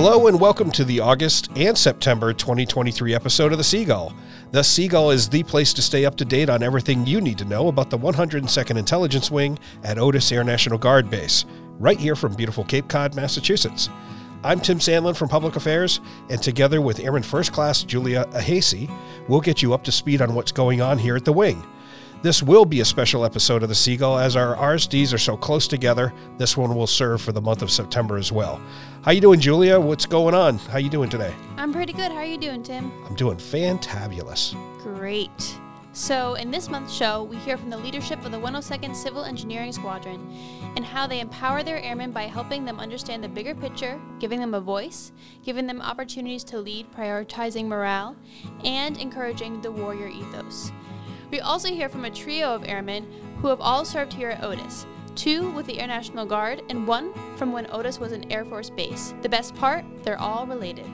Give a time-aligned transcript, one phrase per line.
[0.00, 4.14] Hello and welcome to the August and September 2023 episode of The Seagull.
[4.52, 7.44] The Seagull is the place to stay up to date on everything you need to
[7.44, 11.46] know about the 102nd Intelligence Wing at Otis Air National Guard Base,
[11.80, 13.90] right here from beautiful Cape Cod, Massachusetts.
[14.44, 15.98] I'm Tim Sandlin from Public Affairs,
[16.30, 18.88] and together with Airman First Class Julia Ahasey,
[19.26, 21.60] we'll get you up to speed on what's going on here at the wing.
[22.20, 25.68] This will be a special episode of the Seagull as our RSDs are so close
[25.68, 26.12] together.
[26.36, 28.60] This one will serve for the month of September as well.
[29.02, 29.78] How you doing, Julia?
[29.78, 30.58] What's going on?
[30.58, 31.32] How you doing today?
[31.56, 32.10] I'm pretty good.
[32.10, 32.90] How are you doing, Tim?
[33.06, 34.52] I'm doing fantabulous.
[34.82, 35.60] Great.
[35.92, 39.72] So, in this month's show, we hear from the leadership of the 102nd Civil Engineering
[39.72, 40.28] Squadron
[40.76, 44.54] and how they empower their airmen by helping them understand the bigger picture, giving them
[44.54, 45.12] a voice,
[45.44, 48.16] giving them opportunities to lead, prioritizing morale,
[48.64, 50.72] and encouraging the warrior ethos.
[51.30, 53.06] We also hear from a trio of airmen
[53.40, 54.86] who have all served here at Otis
[55.18, 58.70] two with the Air National Guard, and one from when Otis was an Air Force
[58.70, 59.14] base.
[59.22, 60.86] The best part, they're all related.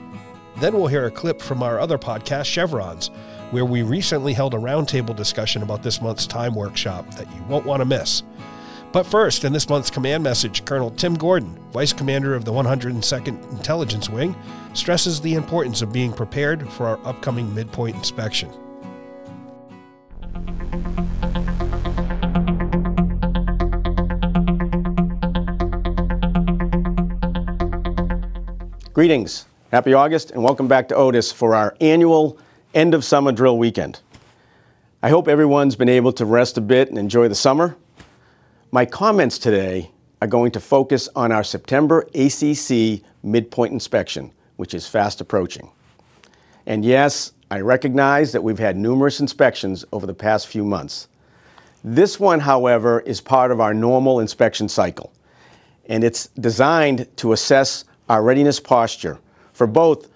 [0.57, 3.11] Then we'll hear a clip from our other podcast, Chevrons,
[3.51, 7.65] where we recently held a roundtable discussion about this month's time workshop that you won't
[7.65, 8.23] want to miss.
[8.91, 13.51] But first, in this month's command message, Colonel Tim Gordon, Vice Commander of the 102nd
[13.51, 14.35] Intelligence Wing,
[14.73, 18.49] stresses the importance of being prepared for our upcoming midpoint inspection.
[28.95, 32.37] Greetings, happy August, and welcome back to Otis for our annual
[32.73, 33.99] end of summer drill weekend.
[35.03, 37.75] I hope everyone's been able to rest a bit and enjoy the summer.
[38.71, 44.87] My comments today are going to focus on our September ACC midpoint inspection, which is
[44.87, 45.69] fast approaching.
[46.65, 51.07] And yes, I recognize that we've had numerous inspections over the past few months.
[51.83, 55.13] This one, however, is part of our normal inspection cycle,
[55.85, 59.19] and it's designed to assess our readiness posture
[59.53, 60.09] for both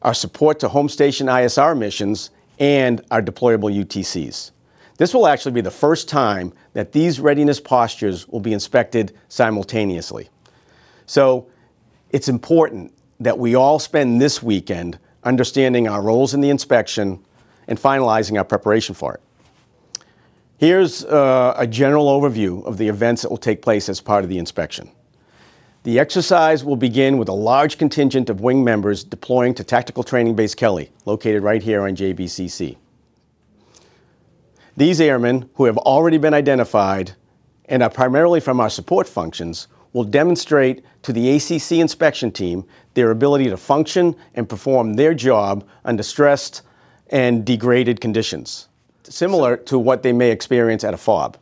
[0.00, 4.52] our support to home station ISR missions and our deployable UTCs.
[4.96, 10.30] This will actually be the first time that these readiness postures will be inspected simultaneously.
[11.04, 11.46] So
[12.10, 17.24] it's important that we all spend this weekend understanding our roles in the inspection
[17.68, 19.20] and finalizing our preparation for it.
[20.58, 24.30] Here's uh, a general overview of the events that will take place as part of
[24.30, 24.90] the inspection.
[25.84, 30.36] The exercise will begin with a large contingent of wing members deploying to Tactical Training
[30.36, 32.76] Base Kelly, located right here on JBCC.
[34.76, 37.12] These airmen, who have already been identified
[37.64, 42.64] and are primarily from our support functions, will demonstrate to the ACC inspection team
[42.94, 46.62] their ability to function and perform their job under stressed
[47.08, 48.68] and degraded conditions,
[49.02, 51.36] similar to what they may experience at a FOB.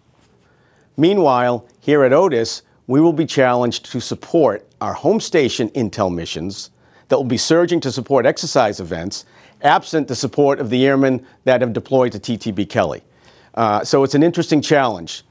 [0.97, 6.71] Meanwhile, here at Otis, we will be challenged to support our home station intel missions
[7.09, 9.25] that will be surging to support exercise events,
[9.63, 13.03] absent the support of the airmen that have deployed to TTB Kelly.
[13.55, 15.23] Uh, so it's an interesting challenge.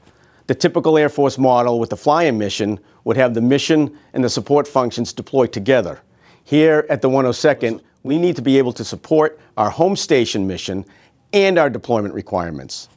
[0.48, 4.30] The typical Air Force model with the fly-in mission would have the mission and the
[4.30, 6.00] support functions deployed together.
[6.42, 10.86] Here at the 102nd, we need to be able to support our home station mission
[11.34, 12.88] and our deployment requirements,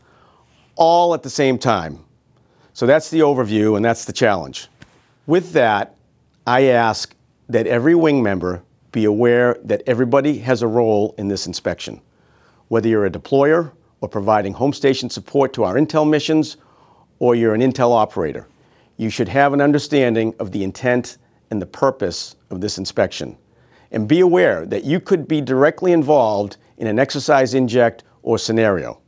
[0.78, 2.00] all at the same time.
[2.72, 4.70] So that's the overview and that's the challenge.
[5.28, 5.96] With that,
[6.48, 7.14] I ask
[7.50, 8.64] that every wing member
[8.94, 12.00] be aware that everybody has a role in this inspection.
[12.70, 16.56] Whether you're a deployer or providing home station support to our intel missions,
[17.22, 18.48] or you're an intel operator,
[18.98, 21.20] you should have an understanding of the intent
[21.52, 23.38] and the purpose of this inspection.
[23.92, 29.00] And be aware that you could be directly involved in an exercise inject or scenario,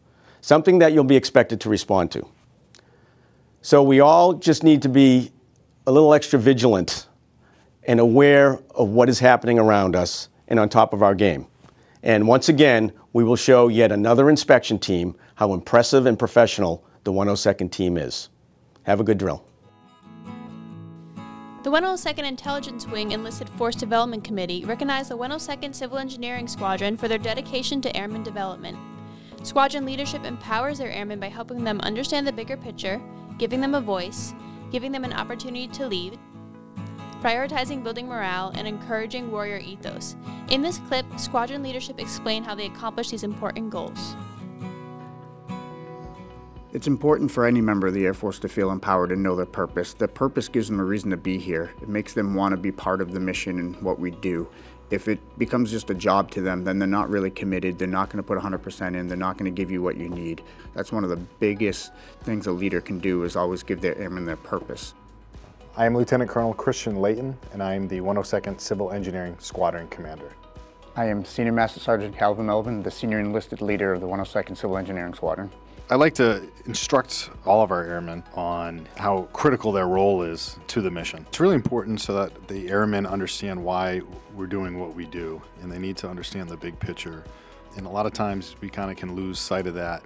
[0.42, 2.28] something that you'll be expected to respond to.
[3.64, 5.32] So we all just need to be
[5.88, 7.08] a little extra vigilant
[7.88, 11.48] and aware of what is happening around us and on top of our game.
[12.04, 17.12] And once again, we will show yet another inspection team how impressive and professional the
[17.12, 18.30] 102nd team is.
[18.84, 19.46] Have a good drill.
[21.64, 27.08] The 102nd Intelligence Wing Enlisted Force Development Committee recognized the 102nd Civil Engineering Squadron for
[27.08, 28.78] their dedication to airman development.
[29.44, 33.02] Squadron leadership empowers their airmen by helping them understand the bigger picture
[33.38, 34.34] giving them a voice,
[34.72, 36.20] giving them an opportunity to lead,
[37.22, 40.16] prioritizing building morale, and encouraging warrior ethos.
[40.50, 44.16] In this clip, squadron leadership explain how they accomplish these important goals.
[46.74, 49.46] It's important for any member of the Air Force to feel empowered and know their
[49.46, 49.94] purpose.
[49.94, 51.72] The purpose gives them a reason to be here.
[51.82, 54.50] It makes them want to be part of the mission and what we do
[54.94, 57.80] if it becomes just a job to them, then they're not really committed.
[57.80, 59.08] They're not going to put 100% in.
[59.08, 60.44] They're not going to give you what you need.
[60.76, 61.92] That's one of the biggest
[62.22, 64.94] things a leader can do is always give their airmen their purpose.
[65.76, 70.32] I am Lieutenant Colonel Christian Layton, and I am the 102nd Civil Engineering Squadron Commander.
[70.96, 74.78] I am Senior Master Sergeant Calvin Melvin, the Senior Enlisted Leader of the 102nd Civil
[74.78, 75.50] Engineering Squadron.
[75.94, 80.82] I like to instruct all of our airmen on how critical their role is to
[80.82, 81.24] the mission.
[81.30, 84.02] It's really important so that the airmen understand why
[84.34, 87.24] we're doing what we do, and they need to understand the big picture.
[87.78, 90.04] And a lot of times we kind of can lose sight of that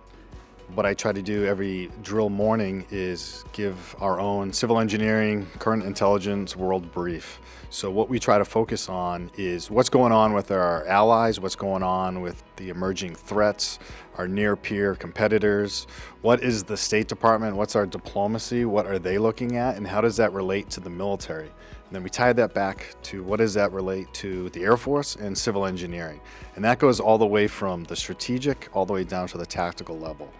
[0.73, 5.83] what I try to do every drill morning is give our own civil engineering, current
[5.83, 7.39] intelligence world brief.
[7.69, 11.57] So, what we try to focus on is what's going on with our allies, what's
[11.57, 13.77] going on with the emerging threats,
[14.17, 15.85] our near peer competitors,
[16.21, 19.99] what is the State Department, what's our diplomacy, what are they looking at, and how
[19.99, 21.47] does that relate to the military?
[21.47, 25.17] And then we tie that back to what does that relate to the Air Force
[25.17, 26.21] and civil engineering.
[26.55, 29.45] And that goes all the way from the strategic all the way down to the
[29.45, 30.31] tactical level.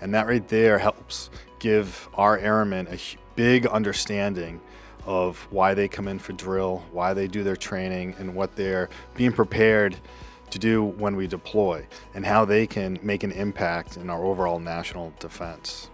[0.00, 2.98] And that right there helps give our airmen a
[3.34, 4.60] big understanding
[5.06, 8.90] of why they come in for drill, why they do their training, and what they're
[9.14, 9.96] being prepared
[10.50, 14.58] to do when we deploy, and how they can make an impact in our overall
[14.58, 15.90] national defense.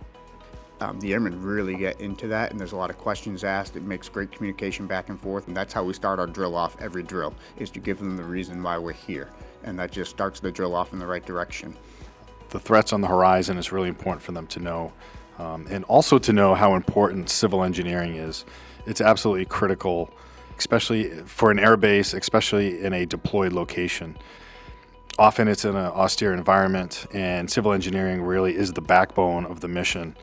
[0.81, 3.77] Um, the airmen really get into that, and there's a lot of questions asked.
[3.77, 6.77] It makes great communication back and forth, and that's how we start our drill off
[6.81, 9.31] every drill, is to give them the reason why we're here.
[9.63, 11.77] And that just starts the drill off in the right direction.
[12.49, 14.93] The threats on the horizon is really important for them to know,
[15.39, 18.45] um, and also to know how important civil engineering is.
[18.87, 20.11] It's absolutely critical,
[20.59, 24.17] especially for an airbase, especially in a deployed location
[25.19, 29.69] often it's in an austere environment, and civil engineering really is the backbone of the
[29.69, 30.17] mission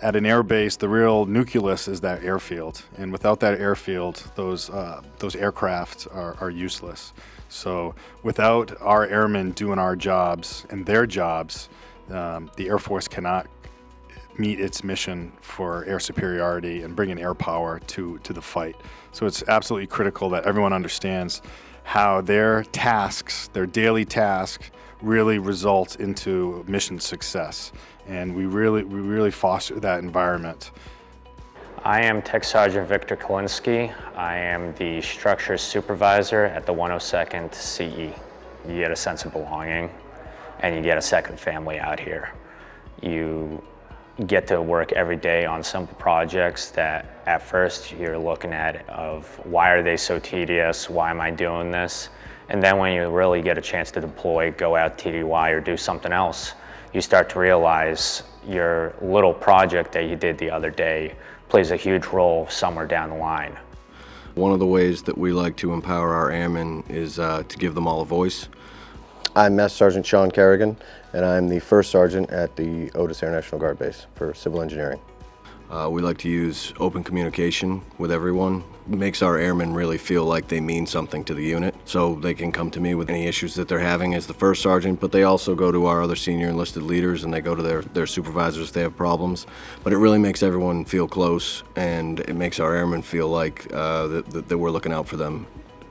[0.00, 4.70] at an air base, the real nucleus is that airfield, and without that airfield, those
[4.70, 7.12] uh, those aircraft are, are useless.
[7.48, 11.68] So, without our airmen doing our jobs and their jobs,
[12.10, 13.46] um, the Air Force cannot
[14.38, 18.76] meet its mission for air superiority and bringing air power to to the fight.
[19.12, 21.42] So, it's absolutely critical that everyone understands
[21.84, 24.70] how their tasks, their daily task,
[25.02, 27.72] really results into mission success
[28.08, 30.70] and we really we really foster that environment.
[31.84, 33.94] I am Tech Sergeant Victor Kalinsky.
[34.16, 38.16] I am the structure supervisor at the 102nd CE.
[38.68, 39.90] You get a sense of belonging
[40.60, 42.32] and you get a second family out here.
[43.02, 43.62] You
[44.24, 49.26] get to work every day on simple projects that at first you're looking at of
[49.44, 52.08] why are they so tedious, why am I doing this?
[52.48, 55.76] And then when you really get a chance to deploy, go out TDY or do
[55.76, 56.54] something else,
[56.94, 61.14] you start to realize your little project that you did the other day
[61.48, 63.56] plays a huge role somewhere down the line.
[64.34, 67.74] One of the ways that we like to empower our airmen is uh, to give
[67.74, 68.48] them all a voice.
[69.36, 70.78] I'm Master Sergeant Sean Kerrigan,
[71.12, 74.98] and I'm the first sergeant at the Otis Air National Guard Base for civil engineering.
[75.68, 78.62] Uh, we like to use open communication with everyone.
[78.90, 81.74] It makes our airmen really feel like they mean something to the unit.
[81.84, 84.62] So they can come to me with any issues that they're having as the first
[84.62, 87.62] sergeant, but they also go to our other senior enlisted leaders and they go to
[87.62, 89.46] their, their supervisors if they have problems.
[89.82, 94.06] But it really makes everyone feel close and it makes our airmen feel like uh,
[94.06, 95.46] that, that, we're looking out for them.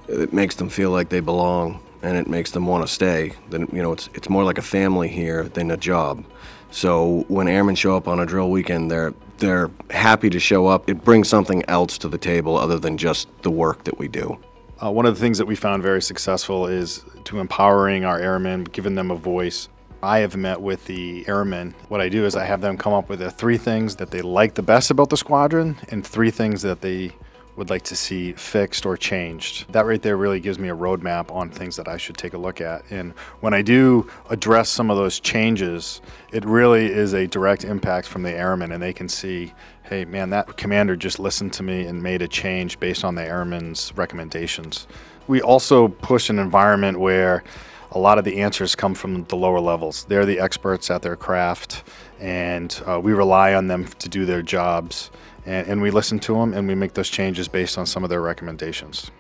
[0.08, 3.34] It makes them feel like they belong and it makes them want to stay.
[3.50, 6.24] Then you know it's it's more like a family here than a job.
[6.72, 10.90] So when airmen show up on a drill weekend, they're they're happy to show up.
[10.90, 14.38] It brings something else to the table other than just the work that we do.
[14.84, 18.66] Uh, one of the things that we found very successful is to empowering our airmen,
[18.66, 19.70] giving them a voice.
[20.04, 21.74] I have met with the airmen.
[21.88, 24.22] What I do is I have them come up with the three things that they
[24.22, 27.12] like the best about the squadron and three things that they
[27.56, 29.72] would like to see fixed or changed.
[29.72, 32.38] That right there really gives me a roadmap on things that I should take a
[32.38, 32.84] look at.
[32.90, 38.08] And when I do address some of those changes, it really is a direct impact
[38.08, 41.86] from the airmen, and they can see, hey, man, that commander just listened to me
[41.86, 44.88] and made a change based on the airmen's recommendations.
[45.28, 47.44] We also push an environment where
[47.92, 50.04] a lot of the answers come from the lower levels.
[50.06, 51.84] They're the experts at their craft,
[52.20, 55.12] and uh, we rely on them to do their jobs
[55.46, 58.10] and, and we listen to them and we make those changes based on some of
[58.10, 59.12] their recommendations.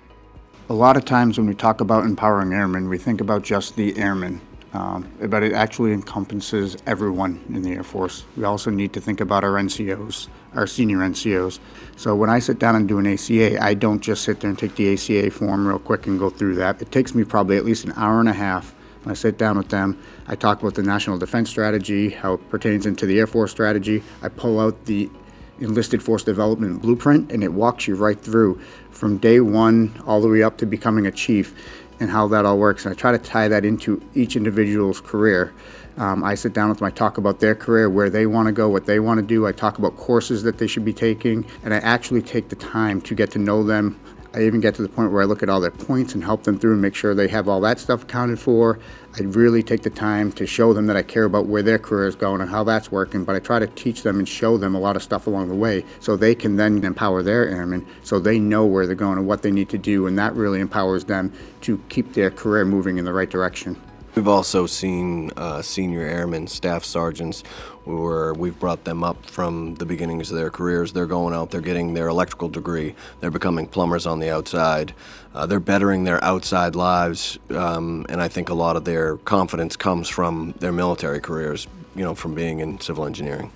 [0.70, 3.96] A lot of times when we talk about empowering airmen, we think about just the
[3.98, 4.41] airmen,
[4.74, 8.25] um, but it actually encompasses everyone in the Air Force.
[8.36, 11.60] We also need to think about our NCOs, our senior NCOs.
[11.98, 14.58] So when I sit down and do an ACA, I don't just sit there and
[14.58, 16.82] take the ACA form real quick and go through that.
[16.82, 18.74] It takes me probably at least an hour and a half.
[19.03, 22.50] When I sit down with them, I talk about the National Defense Strategy, how it
[22.50, 24.01] pertains into the Air Force strategy.
[24.24, 25.12] I pull out the
[25.60, 28.60] enlisted force development blueprint, and it walks you right through
[28.92, 31.54] from day one all the way up to becoming a chief
[32.00, 32.86] and how that all works.
[32.86, 35.54] And I try to tie that into each individual's career
[35.98, 38.52] Um, I sit down with them, I talk about their career, where they want to
[38.52, 39.48] go, what they want to do.
[39.48, 43.00] I talk about courses that they should be taking, and I actually take the time
[43.02, 43.98] to get to know them,
[44.34, 46.44] I even get to the point where I look at all their points and help
[46.44, 48.80] them through and make sure they have all that stuff accounted for.
[49.17, 52.05] I really take the time to show them that I care about where their career
[52.05, 54.75] is going and how that's working, but I try to teach them and show them
[54.75, 58.19] a lot of stuff along the way so they can then empower their airmen so
[58.19, 61.05] they know where they're going and what they need to do, and that really empowers
[61.05, 61.31] them
[61.62, 63.81] to keep their career moving in the right direction.
[64.15, 67.41] We've also seen uh, senior airmen, staff sergeants,
[67.84, 70.93] where we've brought them up from the beginnings of their careers.
[70.93, 74.93] They're going out, they're getting their electrical degree, they're becoming plumbers on the outside,
[75.34, 79.75] uh, they're bettering their outside lives, um, and I think a lot of their confidence
[79.75, 83.51] comes from their military careers, you know, from being in civil engineering.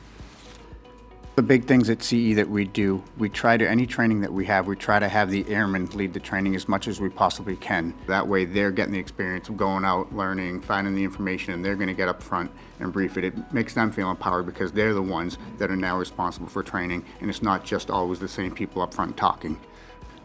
[1.40, 4.44] The big things at CE that we do, we try to, any training that we
[4.48, 7.56] have, we try to have the airmen lead the training as much as we possibly
[7.56, 7.94] can.
[8.08, 11.78] That way they're getting the experience of going out, learning, finding the information, and they're
[11.78, 13.24] going to get up front and brief it.
[13.24, 17.06] It makes them feel empowered because they're the ones that are now responsible for training,
[17.22, 19.58] and it's not just always the same people up front talking.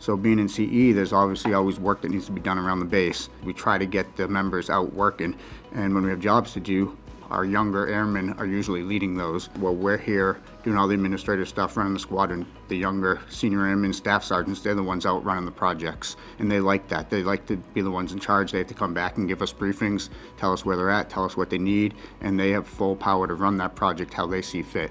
[0.00, 2.86] So being in CE, there's obviously always work that needs to be done around the
[2.86, 3.28] base.
[3.44, 5.36] We try to get the members out working,
[5.74, 6.98] and when we have jobs to do,
[7.30, 9.46] our younger airmen are usually leading those.
[9.54, 13.92] While we're here doing all the administrative stuff, running the squadron, the younger senior airmen,
[13.92, 16.16] staff sergeants, they're the ones out running the projects.
[16.38, 17.10] And they like that.
[17.10, 18.50] They like to be the ones in charge.
[18.50, 21.24] They have to come back and give us briefings, tell us where they're at, tell
[21.24, 24.40] us what they need, and they have full power to run that project how they
[24.40, 24.90] see fit.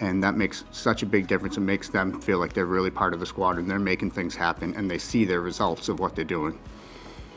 [0.00, 1.56] And that makes such a big difference.
[1.56, 3.66] It makes them feel like they're really part of the squadron.
[3.66, 6.56] They're making things happen, and they see their results of what they're doing.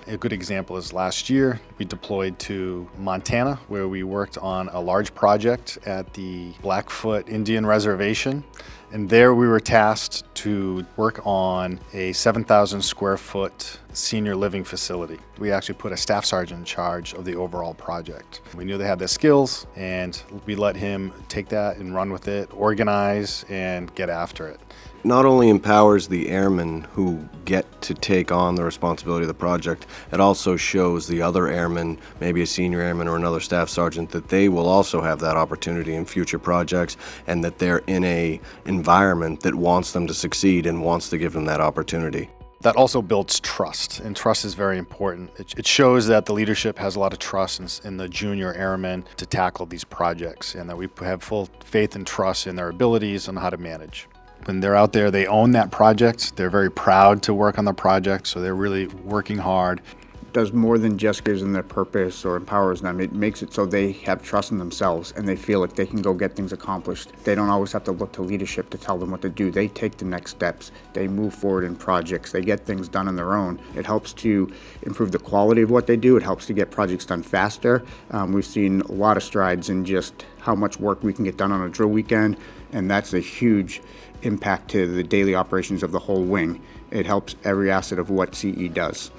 [0.08, 4.80] A good example is last year we deployed to Montana where we worked on a
[4.80, 8.44] large project at the Blackfoot Indian Reservation.
[8.92, 15.20] And there we were tasked to work on a 7,000 square foot senior living facility.
[15.38, 18.42] We actually put a staff sergeant in charge of the overall project.
[18.56, 22.28] We knew they had the skills and we let him take that and run with
[22.28, 24.60] it, organize, and get after it
[25.04, 29.88] not only empowers the airmen who get to take on the responsibility of the project,
[30.12, 34.28] it also shows the other airmen, maybe a senior airman or another staff sergeant, that
[34.30, 39.42] they will also have that opportunity in future projects and that they're in a environment
[39.42, 42.30] that wants them to succeed and wants to give them that opportunity.
[42.62, 45.32] That also builds trust, and trust is very important.
[45.40, 48.54] It, it shows that the leadership has a lot of trust in, in the junior
[48.54, 52.70] airmen to tackle these projects, and that we have full faith and trust in their
[52.70, 54.08] abilities and how to manage
[54.46, 56.36] when they're out there, they own that project.
[56.36, 59.82] They're very proud to work on the project, so they're really working hard.
[60.22, 63.02] It Does more than just gives them their purpose or empowers them.
[63.02, 66.02] It makes it so they have trust in themselves and they feel like they can
[66.02, 67.12] go get things accomplished.
[67.26, 69.52] They don't always have to look to leadership to tell them what to do.
[69.52, 70.72] They take the next steps.
[70.94, 72.32] They move forward in projects.
[72.32, 73.60] They get things done on their own.
[73.76, 74.50] It helps to
[74.84, 76.16] improve the quality of what they do.
[76.16, 77.84] It helps to get projects done faster.
[78.12, 81.36] Um, we've seen a lot of strides in just how much work we can get
[81.36, 82.38] done on a drill weekend,
[82.72, 83.82] and that's a huge
[84.24, 86.62] impact to the daily operations of the whole wing.
[86.92, 89.12] It helps every asset of what CE does.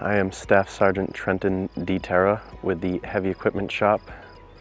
[0.00, 1.98] I am Staff Sergeant Trenton D.
[1.98, 4.00] Terra with the Heavy Equipment Shop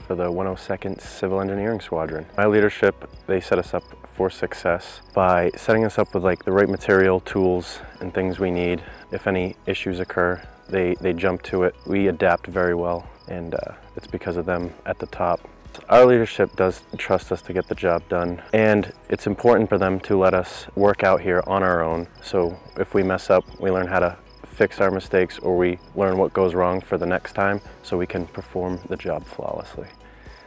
[0.08, 2.26] for the 102nd Civil Engineering Squadron.
[2.38, 6.52] My leadership, they set us up for success by setting us up with like the
[6.52, 8.84] right material, tools, and things we need.
[9.12, 11.76] If any issues occur, they, they jump to it.
[11.86, 15.42] We adapt very well, and uh, it's because of them at the top
[15.90, 20.00] our leadership does trust us to get the job done, and it's important for them
[20.02, 22.08] to let us work out here on our own.
[22.22, 26.18] So if we mess up, we learn how to fix our mistakes or we learn
[26.18, 29.88] what goes wrong for the next time so we can perform the job flawlessly.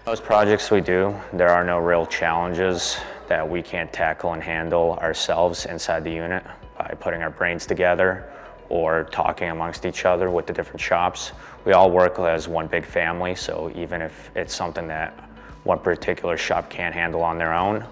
[0.07, 2.97] Most projects we do, there are no real challenges
[3.29, 6.45] that we can't tackle and handle ourselves inside the unit
[6.79, 8.33] by putting our brains together
[8.69, 11.33] or talking amongst each other with the different shops.
[11.67, 15.19] We all work as one big family, so even if it's something that
[15.65, 17.85] one particular shop can't handle on their own,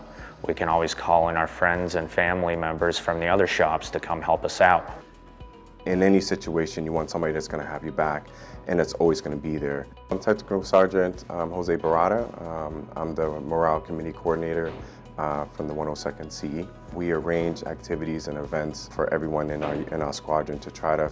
[0.47, 3.99] we can always call in our friends and family members from the other shops to
[3.99, 5.03] come help us out.
[5.87, 8.29] In any situation, you want somebody that's going to have you back
[8.69, 9.89] and that's always going to be there.
[10.09, 12.41] I'm Technical Sergeant um, Jose Barada.
[12.43, 14.73] Um, I'm the Morale Committee Coordinator
[15.19, 16.69] uh, from the 102nd CE.
[16.95, 21.11] We arrange activities and events for everyone in our, in our squadron to try to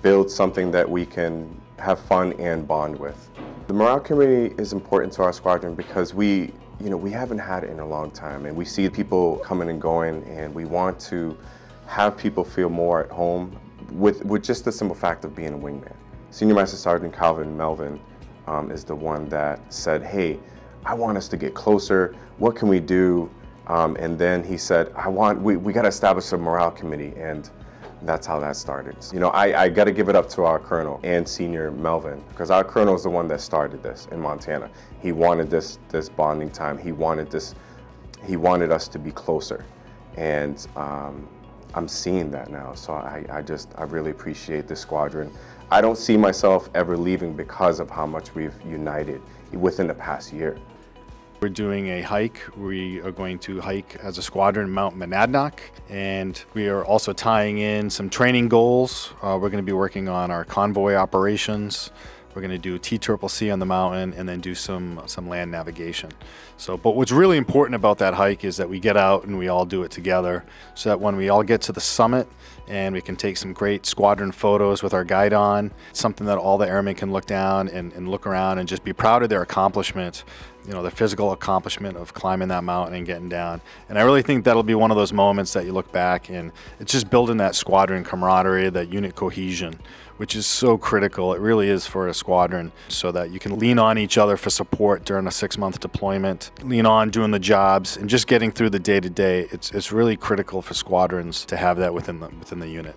[0.00, 3.28] build something that we can have fun and bond with.
[3.66, 7.64] The morale committee is important to our squadron because we, you know, we haven't had
[7.64, 10.98] it in a long time and we see people coming and going and we want
[11.00, 11.36] to
[11.86, 13.58] have people feel more at home
[13.90, 15.94] with, with just the simple fact of being a wingman.
[16.30, 18.00] Senior Master Sergeant Calvin Melvin
[18.46, 20.38] um, is the one that said, hey,
[20.84, 22.16] I want us to get closer.
[22.38, 23.30] What can we do
[23.66, 27.12] um, and then he said, I want, we, we got to establish a morale committee.
[27.16, 27.48] And
[28.04, 28.96] That's how that started.
[29.12, 32.22] You know, I, I got to give it up to our colonel and senior Melvin
[32.30, 34.70] because our colonel is the one that started this in Montana.
[35.00, 36.78] He wanted this this bonding time.
[36.78, 37.54] He wanted this.
[38.24, 39.64] He wanted us to be closer,
[40.16, 41.28] and um,
[41.74, 42.74] I'm seeing that now.
[42.74, 45.32] So I, I just I really appreciate this squadron.
[45.70, 50.32] I don't see myself ever leaving because of how much we've united within the past
[50.32, 50.58] year.
[51.42, 52.40] We're doing a hike.
[52.56, 55.58] We are going to hike as a squadron Mount Monadnock,
[55.88, 59.12] and we are also tying in some training goals.
[59.20, 61.90] Uh, we're going to be working on our convoy operations.
[62.32, 66.12] We're going to do TCCC on the mountain and then do some some land navigation.
[66.58, 69.48] So, but what's really important about that hike is that we get out and we
[69.48, 70.44] all do it together,
[70.74, 72.28] so that when we all get to the summit
[72.68, 76.68] and we can take some great squadron photos with our guidon, something that all the
[76.68, 80.24] airmen can look down and, and look around and just be proud of their accomplishment
[80.66, 83.60] you know, the physical accomplishment of climbing that mountain and getting down.
[83.88, 86.52] And I really think that'll be one of those moments that you look back and
[86.78, 89.78] it's just building that squadron camaraderie, that unit cohesion,
[90.18, 91.34] which is so critical.
[91.34, 94.50] It really is for a squadron so that you can lean on each other for
[94.50, 98.70] support during a six month deployment, lean on doing the jobs and just getting through
[98.70, 99.48] the day to day.
[99.50, 102.94] It's, it's really critical for squadrons to have that within the, within the unit.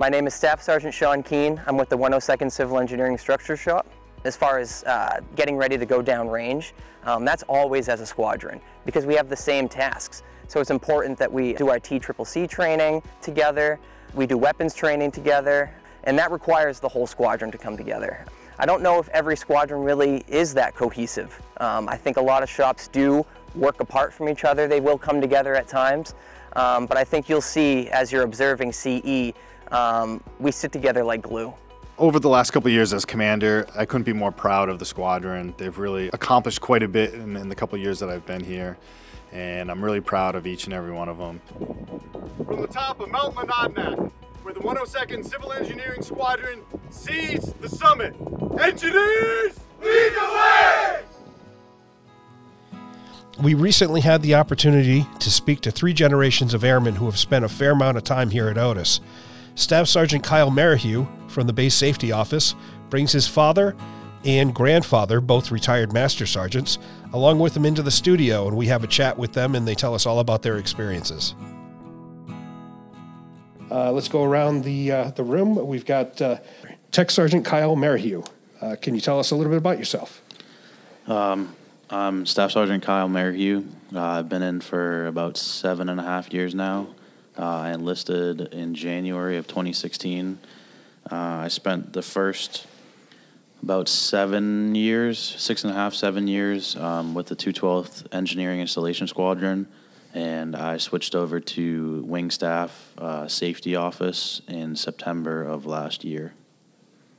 [0.00, 1.62] My name is Staff Sergeant Sean Keene.
[1.68, 3.86] I'm with the 102nd Civil Engineering Structure Shop
[4.24, 8.06] as far as uh, getting ready to go down range, um, that's always as a
[8.06, 10.22] squadron because we have the same tasks.
[10.48, 13.78] So it's important that we do our TCCC training together,
[14.14, 15.70] we do weapons training together,
[16.04, 18.24] and that requires the whole squadron to come together.
[18.58, 21.40] I don't know if every squadron really is that cohesive.
[21.58, 24.68] Um, I think a lot of shops do work apart from each other.
[24.68, 26.14] They will come together at times,
[26.54, 29.32] um, but I think you'll see as you're observing CE,
[29.72, 31.52] um, we sit together like glue
[31.98, 35.54] over the last couple years as commander, I couldn't be more proud of the squadron.
[35.56, 38.76] They've really accomplished quite a bit in, in, the couple years that I've been here,
[39.32, 41.40] and I'm really proud of each and every one of them.
[42.44, 44.10] From the top of Mount Monadnock,
[44.42, 46.60] where the 102nd Civil Engineering Squadron
[46.90, 48.14] sees the summit.
[48.60, 51.00] Engineers, lead the way!
[53.42, 57.44] We recently had the opportunity to speak to three generations of airmen who have spent
[57.44, 59.00] a fair amount of time here at Otis.
[59.56, 62.54] Staff Sergeant Kyle Merrihew from the Base Safety Office
[62.88, 63.76] brings his father
[64.24, 66.78] and grandfather, both retired master sergeants,
[67.12, 69.74] along with him into the studio, and we have a chat with them, and they
[69.74, 71.34] tell us all about their experiences.
[73.70, 75.66] Uh, let's go around the uh, the room.
[75.66, 76.38] We've got uh,
[76.92, 78.22] Tech Sergeant Kyle Merrihew.
[78.60, 80.22] Uh, can you tell us a little bit about yourself?
[81.06, 81.54] Um,
[81.90, 83.64] I'm Staff Sergeant Kyle Merrihew.
[83.94, 86.88] Uh, I've been in for about seven and a half years now.
[87.36, 90.38] Uh, I enlisted in January of 2016.
[91.10, 92.66] Uh, I spent the first
[93.62, 99.06] about seven years, six and a half, seven years um, with the 212th Engineering Installation
[99.06, 99.66] Squadron,
[100.12, 106.34] and I switched over to Wing Staff uh, Safety Office in September of last year.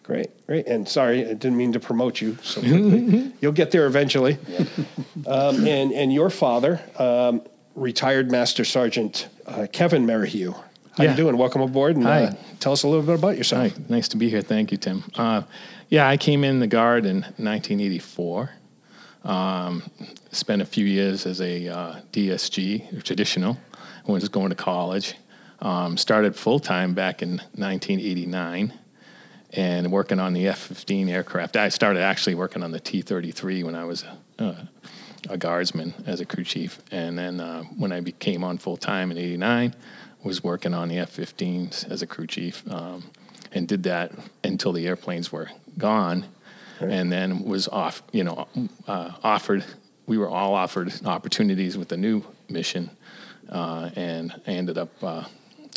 [0.04, 0.68] Great, great.
[0.68, 2.62] And sorry, I didn't mean to promote you so
[3.42, 4.38] You'll get there eventually.
[5.28, 7.42] Um, and, and your father, um,
[7.74, 10.54] retired Master Sergeant uh, Kevin Merrihew.
[10.98, 11.12] How yeah.
[11.12, 11.38] you doing?
[11.38, 11.98] Welcome aboard.
[11.98, 12.08] And.
[12.08, 13.74] Uh, tell us a little bit about yourself.
[13.74, 13.84] Hi.
[13.90, 14.42] Nice to be here.
[14.42, 15.04] Thank you, Tim.
[15.16, 15.42] Uh,
[15.90, 18.50] yeah, I came in the Guard in 1984.
[19.26, 19.84] Um,
[20.32, 23.58] spent a few years as a uh, DSG, traditional,
[24.06, 25.16] when I was going to college.
[25.60, 28.74] Um, started full time back in 1989
[29.52, 31.58] and working on the F 15 aircraft.
[31.58, 34.06] I started actually working on the T 33 when I was
[34.40, 34.68] a,
[35.30, 36.80] a guardsman as a crew chief.
[36.92, 39.76] And then uh, when I became on full time in '89,
[40.26, 43.04] was working on the F-15s as a crew chief, um,
[43.52, 44.12] and did that
[44.44, 46.26] until the airplanes were gone,
[46.80, 48.02] and then was off.
[48.12, 48.48] You know,
[48.88, 49.64] uh, offered.
[50.08, 52.90] We were all offered opportunities with the new mission,
[53.50, 55.26] uh, and I ended up uh,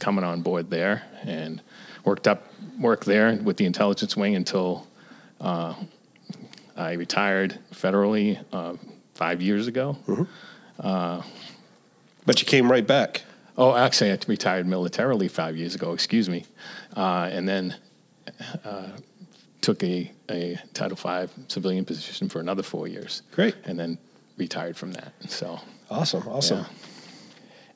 [0.01, 1.61] coming on board there and
[2.05, 2.45] worked up
[2.81, 4.87] work there with the intelligence wing until
[5.41, 5.75] uh,
[6.75, 8.75] I retired federally uh,
[9.15, 9.99] five years ago.
[10.07, 10.23] Mm-hmm.
[10.81, 11.23] Uh,
[12.25, 13.25] but you came right back.
[13.59, 15.92] Oh, actually, I retired militarily five years ago.
[15.92, 16.47] Excuse me,
[16.97, 17.77] uh, and then
[18.64, 18.88] uh,
[19.61, 23.23] took a, a Title V civilian position for another four years.
[23.33, 23.99] Great, and then
[24.37, 25.12] retired from that.
[25.29, 26.61] So awesome, awesome.
[26.61, 26.64] Yeah.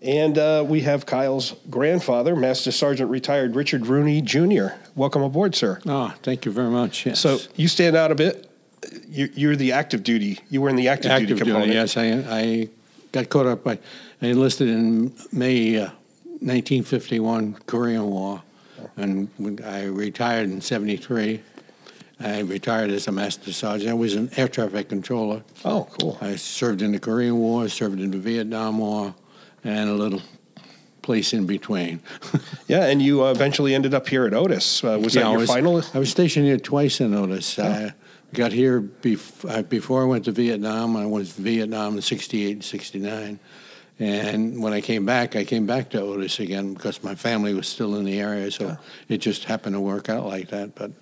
[0.02, 4.68] And uh, we have Kyle's grandfather, Master Sergeant retired Richard Rooney Jr.
[4.96, 5.80] Welcome aboard, sir.
[5.86, 7.06] Oh, thank you very much.
[7.06, 7.20] Yes.
[7.20, 8.48] So you stand out a bit
[9.08, 10.40] you, are the active duty.
[10.50, 11.66] You were in the active, active duty component.
[11.66, 12.68] Duty, yes, I, I
[13.12, 13.66] got caught up.
[13.66, 13.78] I,
[14.22, 15.90] I enlisted in May uh,
[16.40, 18.42] 1951 Korean War,
[18.96, 19.28] and
[19.64, 21.42] I retired in '73.
[22.20, 23.90] I retired as a master sergeant.
[23.90, 25.42] I was an air traffic controller.
[25.64, 26.18] Oh, cool.
[26.20, 29.12] I served in the Korean War, served in the Vietnam War,
[29.64, 30.22] and a little
[31.02, 32.00] place in between.
[32.68, 34.82] Yeah, and you uh, eventually ended up here at Otis.
[34.82, 35.82] Uh, was Yeah, that I your was, final?
[35.92, 37.58] I was stationed here twice in Otis.
[37.58, 37.92] I
[38.32, 40.96] got here bef- uh, before I went to Vietnam.
[40.96, 43.40] I was Vietnam in 68 and 69.
[43.98, 47.68] And when I came back, I came back to Otis again because my family was
[47.68, 48.50] still in the area.
[48.50, 48.76] So
[49.08, 50.74] it just happened to work out like that.
[50.74, 50.92] But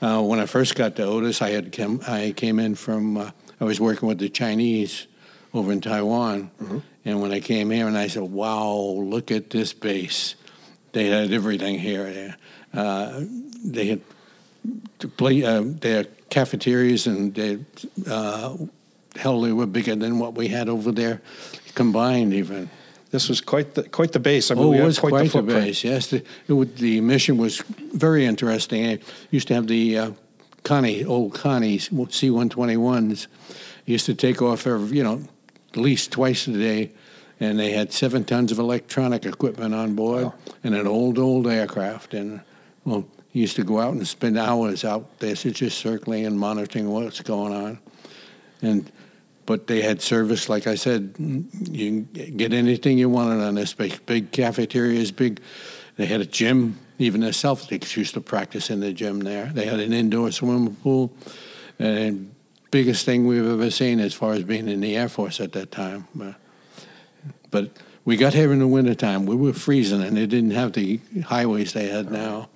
[0.00, 3.30] uh, when I first got to Otis, I had come, I came in from, uh,
[3.60, 5.06] I was working with the Chinese
[5.52, 6.50] over in Taiwan.
[7.04, 10.34] And when I came here, and I said, wow, look at this base.
[10.92, 12.36] They had everything here.
[12.72, 13.20] Uh,
[13.64, 14.00] they had
[14.98, 17.58] to play, uh, their cafeterias and they,
[18.06, 18.56] uh,
[19.16, 21.20] hell, they were bigger than what we had over there
[21.78, 22.68] combined even.
[23.10, 24.50] This was quite the quite the base.
[24.50, 25.84] I mean, oh, it was quite, quite, the the, base.
[25.84, 27.62] Yes, the, it would, the mission was
[27.94, 28.84] very interesting.
[28.84, 28.98] I
[29.30, 30.10] used to have the uh,
[30.64, 33.28] Connie, old Connie's C-121s.
[33.86, 35.22] Used to take off every, you know,
[35.70, 36.90] at least twice a day,
[37.40, 42.12] and they had seven tons of electronic equipment on board and an old, old aircraft.
[42.12, 42.42] And
[42.84, 47.22] well, used to go out and spend hours out there just circling and monitoring what's
[47.22, 47.78] going on.
[48.60, 48.92] And
[49.48, 54.04] but they had service, like I said, you get anything you wanted on this big,
[54.04, 55.40] big cafeterias, big.
[55.96, 56.78] They had a gym.
[56.98, 59.46] Even the Celtics used to practice in the gym there.
[59.46, 61.14] They had an indoor swimming pool,
[61.78, 62.30] and
[62.70, 65.72] biggest thing we've ever seen as far as being in the Air Force at that
[65.72, 66.06] time.
[66.14, 66.34] But,
[67.50, 67.70] but
[68.04, 69.24] we got here in the wintertime.
[69.24, 72.50] We were freezing, and they didn't have the highways they had now.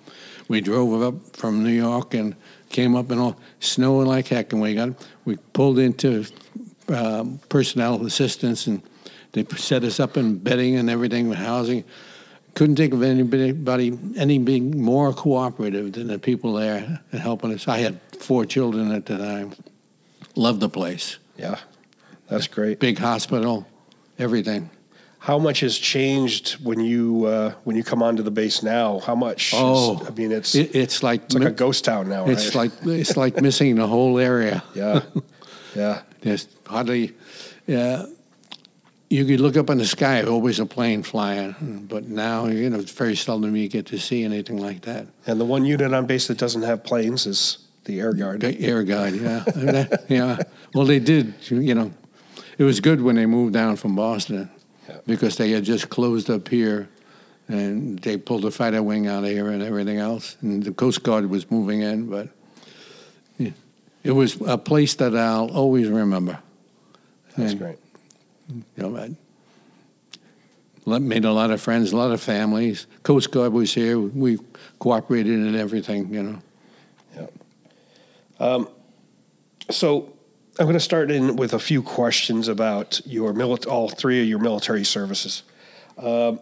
[0.46, 2.36] We drove up from New York and
[2.68, 4.90] came up and all snowing like heck, and we got
[5.24, 6.26] we pulled into
[6.88, 8.82] um, personnel assistance, and
[9.32, 11.84] they set us up in bedding and everything with housing.
[12.54, 17.66] Couldn't think of anybody any being more cooperative than the people there and helping us.
[17.66, 19.52] I had four children at the time.
[20.34, 21.18] Loved the place.
[21.38, 21.58] Yeah,
[22.28, 22.78] that's great.
[22.78, 23.66] Big hospital,
[24.18, 24.68] everything.
[25.18, 28.98] How much has changed when you uh, when you come onto the base now?
[29.00, 29.52] How much?
[29.54, 32.26] is- Oh, I mean, it's it- it's like it's like a ghost town now.
[32.26, 32.70] It's right?
[32.84, 34.62] like it's like missing the whole area.
[34.74, 35.00] Yeah,
[35.76, 36.02] yeah.
[36.22, 37.12] There's hardly.
[37.66, 38.06] Yeah,
[39.10, 42.78] you could look up in the sky, always a plane flying, but now you know
[42.78, 45.06] it's very seldom you get to see anything like that.
[45.26, 48.40] And the one unit on base that doesn't have planes is the air guard.
[48.40, 50.38] The air guard, yeah, that- yeah.
[50.74, 51.34] Well, they did.
[51.50, 51.92] You know,
[52.58, 54.50] it was good when they moved down from Boston
[55.06, 56.88] because they had just closed up here,
[57.48, 61.02] and they pulled the fighter wing out of here and everything else, and the Coast
[61.02, 62.30] Guard was moving in, but yeah,
[64.02, 66.38] it was a place that I'll always remember.
[67.36, 67.78] That's And, great.
[68.76, 69.14] You know,
[70.94, 72.86] I made a lot of friends, a lot of families.
[73.02, 73.98] Coast Guard was here.
[73.98, 74.38] We
[74.78, 76.12] cooperated in everything.
[76.12, 76.42] You know.
[78.40, 78.68] Um,
[79.70, 80.12] so
[80.58, 84.26] I'm going to start in with a few questions about your mili- all three of
[84.26, 85.44] your military services.
[85.96, 86.40] Um,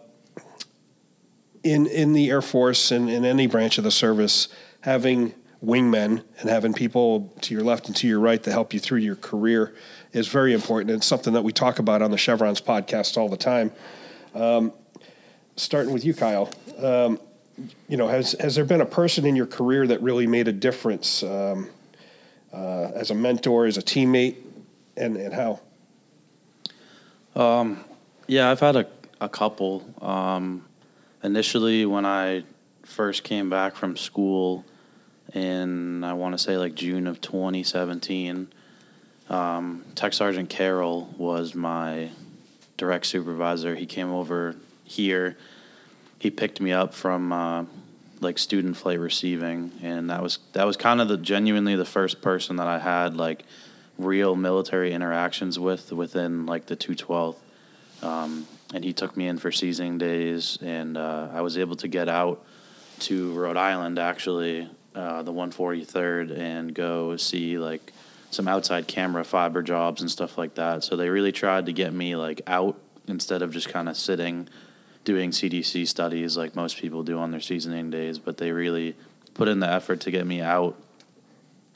[1.63, 4.47] in in the Air Force and in any branch of the service,
[4.81, 8.79] having wingmen and having people to your left and to your right that help you
[8.79, 9.73] through your career
[10.11, 10.91] is very important.
[10.91, 13.71] It's something that we talk about on the Chevrons podcast all the time.
[14.33, 14.73] Um,
[15.55, 16.49] starting with you, Kyle.
[16.81, 17.19] Um,
[17.87, 20.51] you know, has has there been a person in your career that really made a
[20.51, 21.69] difference um,
[22.51, 24.37] uh, as a mentor, as a teammate,
[24.97, 25.59] and and how?
[27.35, 27.83] Um,
[28.27, 28.87] yeah, I've had a,
[29.19, 29.85] a couple.
[30.01, 30.65] Um,
[31.23, 32.43] initially, when I
[32.83, 34.65] first came back from school
[35.33, 38.51] in, I want to say like June of 2017,
[39.29, 42.09] um, Tech Sergeant Carroll was my
[42.77, 43.75] direct supervisor.
[43.75, 45.37] He came over here.
[46.19, 47.65] He picked me up from uh,
[48.19, 52.21] like student flight receiving, and that was that was kind of the genuinely the first
[52.21, 53.43] person that I had like
[53.97, 57.37] real military interactions with within like the 212th.
[58.01, 61.87] Um, and he took me in for seasoning days, and uh, I was able to
[61.87, 62.43] get out
[62.99, 67.93] to Rhode Island, actually, uh, the 143rd, and go see like
[68.29, 70.83] some outside camera fiber jobs and stuff like that.
[70.83, 74.47] So they really tried to get me like out instead of just kind of sitting
[75.03, 78.95] doing CDC studies like most people do on their seasoning days, but they really
[79.33, 80.75] put in the effort to get me out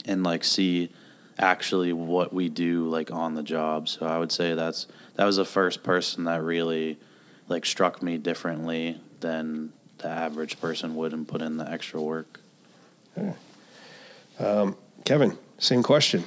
[0.04, 0.90] and like see
[1.38, 3.88] actually what we do like on the job.
[3.88, 6.98] So I would say that's that was the first person that really
[7.48, 12.40] like struck me differently than the average person would and put in the extra work.
[14.38, 16.24] Um, Kevin, same question.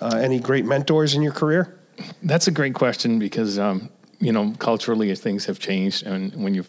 [0.00, 1.78] Uh, any great mentors in your career?
[2.22, 6.64] That's a great question because um, you know culturally things have changed, and when you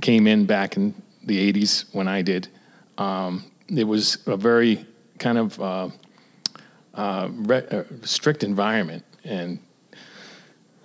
[0.00, 2.48] came in back in the '80s when I did,
[2.96, 4.86] um, it was a very
[5.18, 5.88] kind of uh,
[6.94, 9.58] uh, re- uh, strict environment, and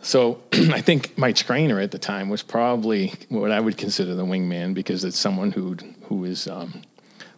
[0.01, 4.25] so I think my trainer at the time was probably what I would consider the
[4.25, 6.82] wingman because it's someone who who is um,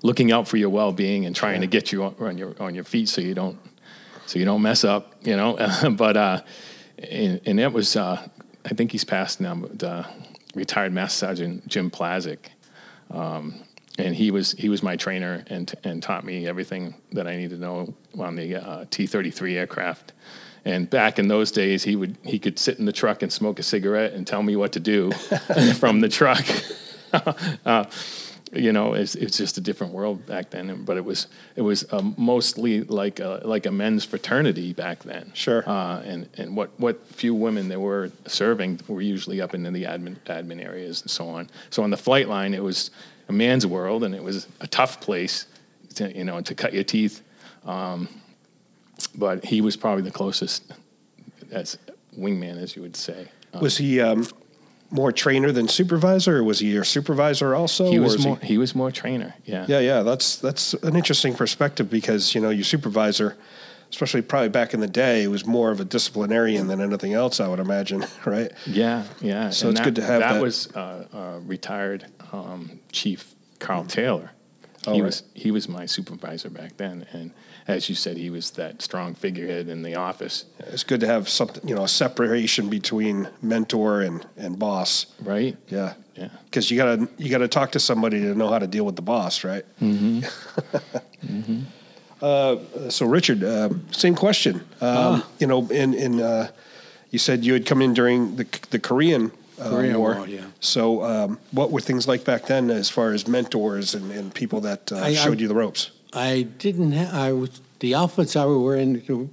[0.04, 2.76] looking out for your well being and trying to get you on, on your on
[2.76, 3.58] your feet so you don't
[4.26, 5.58] so you don't mess up, you know.
[5.92, 6.42] but uh,
[6.98, 8.28] and, and it was uh,
[8.66, 10.04] I think he's passed now, but uh,
[10.56, 12.50] retired Master Sergeant Jim Plazik.
[13.10, 13.64] Um,
[13.98, 17.56] and he was he was my trainer and and taught me everything that I needed
[17.56, 20.14] to know on the uh, T-33 aircraft.
[20.64, 23.60] And back in those days, he would he could sit in the truck and smoke
[23.60, 25.12] a cigarette and tell me what to do
[25.80, 26.46] from the truck.
[27.66, 27.86] uh,
[28.54, 30.84] you know, it's, it's just a different world back then.
[30.84, 35.32] But it was it was um, mostly like a, like a men's fraternity back then.
[35.34, 35.68] Sure.
[35.68, 39.84] Uh, and and what what few women there were serving were usually up in the
[39.84, 41.50] admin admin areas and so on.
[41.70, 42.92] So on the flight line, it was
[43.30, 45.48] a man's world, and it was a tough place,
[45.96, 47.22] to, you know, to cut your teeth.
[47.66, 48.10] Um,
[49.16, 50.74] but he was probably the closest
[51.52, 51.78] as
[52.18, 53.28] wingman, as you would say.
[53.54, 54.28] Um, Was he um,
[54.92, 57.90] more trainer than supervisor, or was he your supervisor also?
[57.90, 58.38] he was more.
[58.38, 59.34] He, was more trainer.
[59.46, 59.66] Yeah.
[59.68, 63.38] Yeah, yeah, that's that's an interesting perspective because you know your supervisor,
[63.90, 67.40] especially probably back in the day, was more of a disciplinarian than anything else.
[67.40, 68.52] I would imagine, right?
[68.68, 69.50] Yeah, yeah.
[69.50, 70.34] So And it's good to have that.
[70.34, 70.42] that.
[70.42, 74.32] was uh, uh, retired um, Chief Carl Taylor.
[74.88, 75.06] Oh, he right.
[75.06, 77.32] was he was my supervisor back then, and
[77.72, 80.46] as you said, he was that strong figurehead in the office.
[80.60, 85.08] It's good to have something, you know, a separation between mentor and, and boss.
[85.22, 85.58] Right.
[85.70, 85.94] Yeah.
[86.16, 86.30] Yeah.
[86.46, 89.02] Because you gotta you gotta talk to somebody to know how to deal with the
[89.02, 89.66] boss, right?
[89.82, 91.62] Mm-hmm.
[92.22, 92.58] Uh,
[92.90, 94.58] so Richard, uh, same question.
[94.80, 95.28] Um, Ah.
[95.40, 96.52] You know, in in uh,
[97.10, 99.32] you said you had come in during the the Korean.
[99.60, 100.16] Uh, Korean War.
[100.16, 100.46] War, yeah.
[100.60, 104.60] So, um, what were things like back then, as far as mentors and, and people
[104.62, 105.90] that uh, I- I- showed you the ropes?
[106.14, 109.32] I didn't have, I was, the outfits I were in,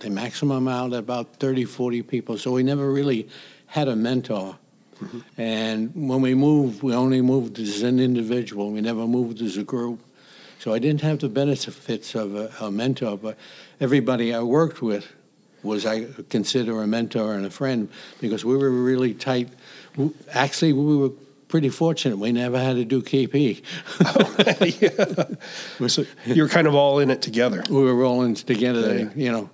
[0.00, 3.28] the maximum out about 30, 40 people, so we never really
[3.66, 4.56] had a mentor.
[5.02, 5.40] Mm-hmm.
[5.40, 8.70] And when we moved, we only moved as an individual.
[8.70, 10.00] We never moved as a group.
[10.58, 13.38] So I didn't have the benefits of a, a mentor, but
[13.80, 15.10] everybody I worked with
[15.62, 17.88] was I consider a mentor and a friend
[18.20, 19.48] because we were really tight.
[20.32, 21.12] Actually, we were
[21.50, 22.16] pretty fortunate.
[22.18, 23.62] We never had to do KP.
[25.88, 27.64] So you're kind of all in it together.
[27.68, 29.10] We were all rolling together, Yeah.
[29.14, 29.50] you know.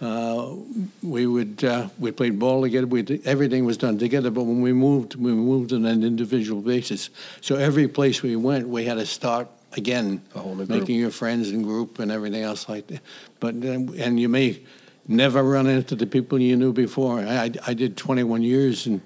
[0.00, 0.54] Uh,
[1.02, 2.86] we would uh, we played ball together.
[2.86, 4.30] We everything was done together.
[4.30, 7.10] But when we moved, we moved on an individual basis.
[7.40, 10.22] So every place we went, we had to start again,
[10.68, 13.00] making your friends and group and everything else like that.
[13.40, 14.60] But and you may
[15.08, 17.18] never run into the people you knew before.
[17.20, 19.00] I, I did 21 years, and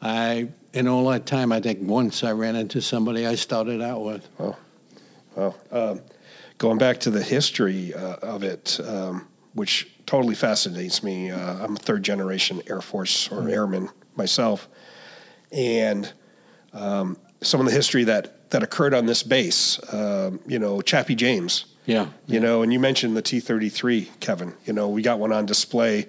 [0.00, 4.02] I in all that time, I think once I ran into somebody I started out
[4.02, 4.28] with.
[4.38, 4.56] Oh,
[5.36, 6.00] well, um,
[6.58, 11.30] going back to the history uh, of it, um, which totally fascinates me.
[11.30, 14.68] Uh, I'm a third generation Air Force or airman myself,
[15.50, 16.10] and
[16.72, 19.80] um, some of the history that that occurred on this base.
[19.92, 21.66] Um, you know, Chappie James.
[21.84, 22.08] Yeah.
[22.26, 24.54] You know, and you mentioned the T-33, Kevin.
[24.64, 26.06] You know, we got one on display.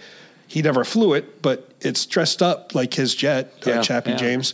[0.53, 4.17] He never flew it, but it's dressed up like his jet, Yeah, uh, Chappie yeah.
[4.17, 4.53] James.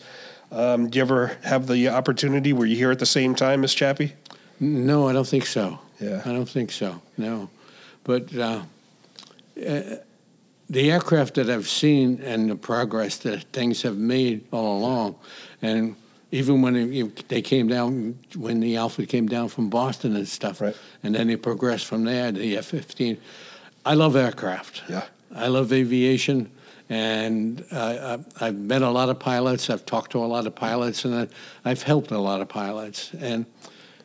[0.50, 3.74] Um, do you ever have the opportunity where you here at the same time as
[3.74, 4.14] Chappie?
[4.62, 5.80] No, I don't think so.
[6.00, 6.22] Yeah.
[6.26, 7.02] I don't think so.
[7.18, 7.50] No,
[8.06, 8.62] but uh,
[9.68, 9.82] uh,
[10.70, 15.16] the aircraft that I've seen and the progress that things have made all along,
[15.62, 15.98] and
[16.32, 20.62] even when it, they came down, when the Alpha came down from Boston and stuff,
[20.62, 20.78] Right.
[21.04, 23.18] and then they progressed from there to the F-15.
[23.86, 24.84] I love aircraft.
[24.88, 25.04] Yeah.
[25.34, 26.50] I love aviation,
[26.90, 29.70] and uh, I- I've met a lot of pilots.
[29.70, 31.28] I've talked to a lot of pilots, and I,
[31.70, 33.12] I've helped a lot of pilots.
[33.20, 33.46] And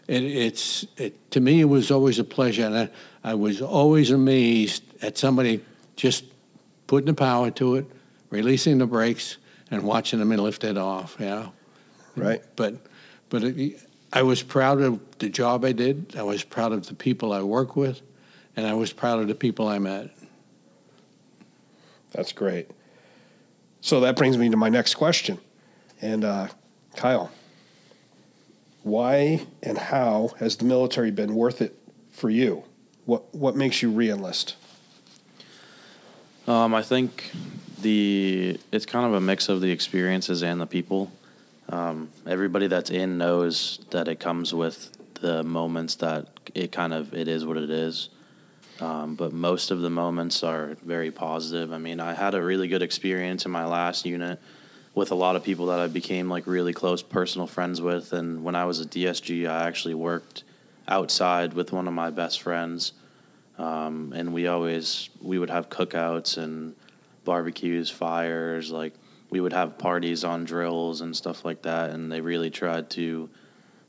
[0.07, 2.89] it, it's it, to me, it was always a pleasure, and I,
[3.23, 5.63] I was always amazed at somebody
[5.97, 6.25] just
[6.87, 7.87] putting the power to it,
[8.31, 9.39] releasing the brakes,
[9.71, 11.17] and watching them lift it off.
[11.19, 11.53] You know,
[12.17, 12.43] Right.
[12.57, 12.75] but
[13.31, 13.81] but it,
[14.13, 16.15] I was proud of the job I did.
[16.17, 18.03] I was proud of the people I work with,
[18.57, 20.11] and I was proud of the people I met.
[22.15, 22.71] That's great.
[23.81, 25.39] So that brings me to my next question.
[26.01, 26.49] And uh,
[26.97, 27.31] Kyle,
[28.83, 31.77] why and how has the military been worth it
[32.11, 32.65] for you?
[33.05, 34.55] What what makes you reenlist?
[36.47, 37.33] Um, I think
[37.81, 41.11] the it's kind of a mix of the experiences and the people.
[41.69, 47.15] Um, everybody that's in knows that it comes with the moments that it kind of
[47.15, 48.09] it is what it is.
[48.81, 51.73] Um, but most of the moments are very positive.
[51.73, 54.41] I mean, I had a really good experience in my last unit
[54.95, 58.13] with a lot of people that I became like really close personal friends with.
[58.13, 60.43] And when I was a DSG, I actually worked
[60.89, 62.93] outside with one of my best friends
[63.59, 66.75] um, and we always we would have cookouts and
[67.25, 68.95] barbecues, fires, like
[69.31, 73.31] we would have parties on drills and stuff like that, and they really tried to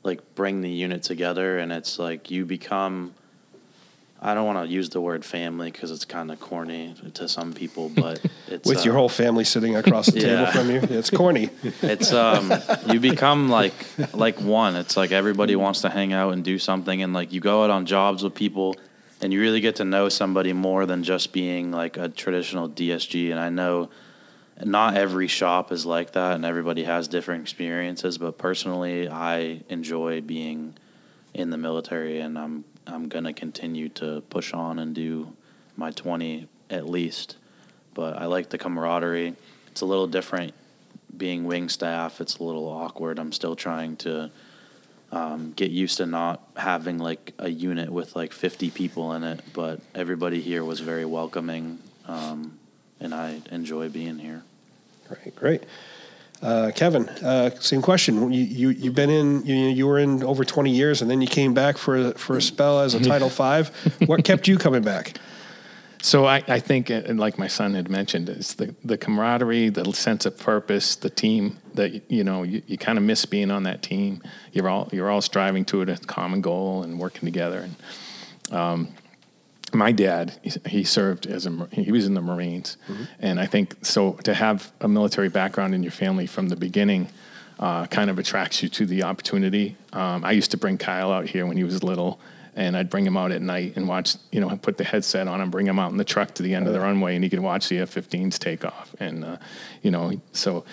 [0.02, 3.14] like bring the unit together, and it's like you become.
[4.26, 7.52] I don't want to use the word family because it's kind of corny to some
[7.52, 11.10] people, but it's With your uh, whole family sitting across the table from you, it's
[11.10, 11.50] corny.
[11.82, 12.52] it's um
[12.88, 13.72] you become like
[14.12, 14.74] like one.
[14.74, 17.70] It's like everybody wants to hang out and do something and like you go out
[17.70, 18.74] on jobs with people
[19.20, 23.30] and you really get to know somebody more than just being like a traditional dsg
[23.30, 23.88] and i know
[24.64, 30.20] not every shop is like that and everybody has different experiences but personally i enjoy
[30.20, 30.76] being
[31.34, 35.32] in the military and i'm i'm to continue to push on and do
[35.76, 37.36] my 20 at least
[37.94, 39.34] but i like the camaraderie
[39.68, 40.54] it's a little different
[41.16, 43.18] being wing staff, it's a little awkward.
[43.18, 44.30] I'm still trying to
[45.12, 49.40] um, get used to not having like a unit with like 50 people in it,
[49.52, 52.58] but everybody here was very welcoming, um,
[53.00, 54.42] and I enjoy being here.
[55.08, 55.62] Great, great.
[56.46, 58.32] Uh, Kevin, uh, same question.
[58.32, 61.26] You, you you've been in you, you were in over twenty years, and then you
[61.26, 63.70] came back for a, for a spell as a Title Five.
[64.06, 65.18] What kept you coming back?
[66.02, 69.92] So I, I think, and like my son had mentioned, it's the, the camaraderie, the
[69.92, 73.64] sense of purpose, the team that you know you, you kind of miss being on
[73.64, 74.22] that team.
[74.52, 77.68] You're all you're all striving to a common goal and working together.
[78.48, 78.88] And um,
[79.72, 80.32] my dad,
[80.64, 82.76] he- served as a he was in the Marines,
[83.18, 87.08] and I think so to have a military background in your family from the beginning.
[87.58, 89.76] Uh, kind of attracts you to the opportunity.
[89.94, 92.20] Um, I used to bring Kyle out here when he was little,
[92.54, 95.40] and I'd bring him out at night and watch, you know, put the headset on
[95.40, 97.30] and bring him out in the truck to the end of the runway, and he
[97.30, 98.94] could watch the F-15s take off.
[99.00, 99.38] And uh,
[99.80, 100.66] you know, so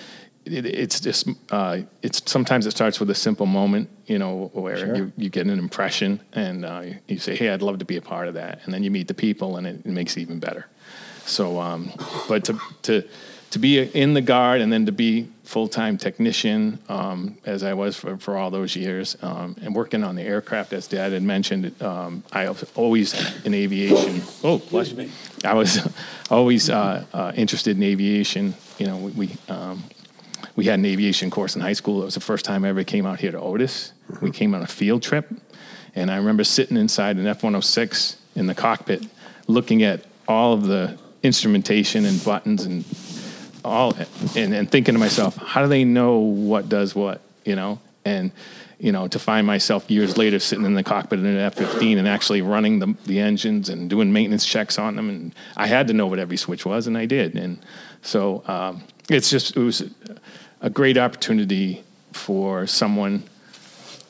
[0.46, 4.78] it, it's just uh, it's sometimes it starts with a simple moment, you know, where
[4.78, 4.96] Sure.
[4.96, 8.02] you, you get an impression and uh, you say, "Hey, I'd love to be a
[8.02, 10.40] part of that," and then you meet the people, and it, it makes it even
[10.40, 10.66] better.
[11.26, 11.92] So, um,
[12.28, 13.04] but to to
[13.52, 17.74] to be in the guard and then to be full time technician, um, as I
[17.76, 21.22] was for, for all those years, um, and working on the aircraft, as Dad had
[21.22, 23.14] mentioned, um, I was always
[23.46, 24.24] in aviation.
[24.44, 25.12] Oh, bless me.
[25.46, 25.88] I was
[26.32, 28.56] always uh, uh, interested in aviation.
[28.80, 29.12] You know, we.
[29.12, 29.84] we um,
[30.56, 32.02] we had an aviation course in high school.
[32.02, 33.94] It was the first time I ever came out here to Otis.
[34.22, 35.32] We came on a field trip,
[35.96, 39.06] and I remember sitting inside an F 106 in the cockpit
[39.48, 42.86] looking at all of the instrumentation and buttons and
[43.66, 43.96] all
[44.36, 47.80] and, and thinking to myself, how do they know what does what, you know?
[48.06, 48.32] And
[48.80, 52.06] you know, to find myself years later sitting in the cockpit in an F-15 and
[52.06, 55.94] actually running the, the engines and doing maintenance checks on them, and I had to
[55.94, 57.36] know what every switch was, and I did.
[57.38, 57.60] And
[58.02, 59.90] so um, it's just it was
[60.64, 63.24] a great opportunity for someone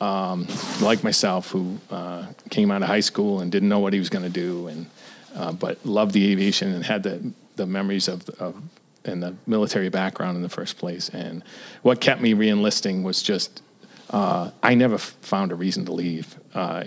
[0.00, 0.46] um,
[0.80, 4.08] like myself who uh, came out of high school and didn't know what he was
[4.08, 4.86] going to do, and
[5.34, 8.60] uh, but loved the aviation and had the the memories of, of
[9.04, 11.08] and the military background in the first place.
[11.10, 11.42] And
[11.82, 13.62] what kept me reenlisting was just
[14.10, 16.36] uh, I never f- found a reason to leave.
[16.54, 16.84] Uh,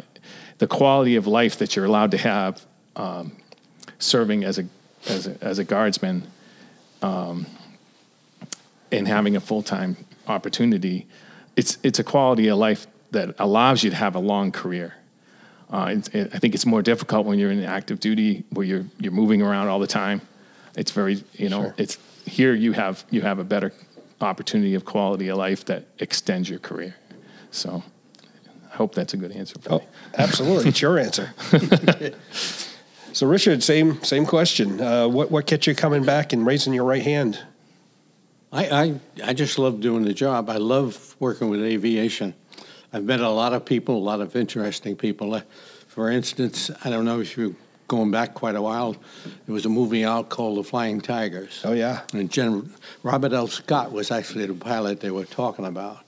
[0.58, 3.34] the quality of life that you're allowed to have um,
[4.00, 4.66] serving as a
[5.08, 6.24] as a, as a guardsman
[7.02, 7.46] um,
[8.92, 9.98] and having a full time
[10.28, 11.08] opportunity,
[11.56, 14.94] it's it's a quality of life that allows you to have a long career.
[15.70, 18.86] Uh, it's, it, I think it's more difficult when you're in active duty, where you're
[19.00, 20.22] you're moving around all the time.
[20.76, 23.74] It's very you know it's here you have you have a better
[24.22, 26.96] opportunity of quality of life that extends your career.
[27.52, 27.84] So
[28.72, 29.86] I hope that's a good answer for Oh, me.
[30.18, 30.70] absolutely.
[30.70, 31.34] It's your answer.
[33.14, 34.80] so, Richard, same same question.
[34.82, 37.40] Uh, what what kept you coming back and raising your right hand?
[38.52, 40.50] I, I, I just love doing the job.
[40.50, 42.34] I love working with aviation.
[42.94, 45.34] I've met a lot of people, a lot of interesting people.
[45.34, 45.42] Uh,
[45.88, 47.56] For instance, I don't know if you're
[47.88, 48.94] going back quite a while,
[49.46, 51.62] there was a movie out called The Flying Tigers.
[51.64, 52.02] Oh, yeah.
[52.14, 53.48] And Gen- Robert L.
[53.48, 56.00] Scott was actually the pilot they were talking about.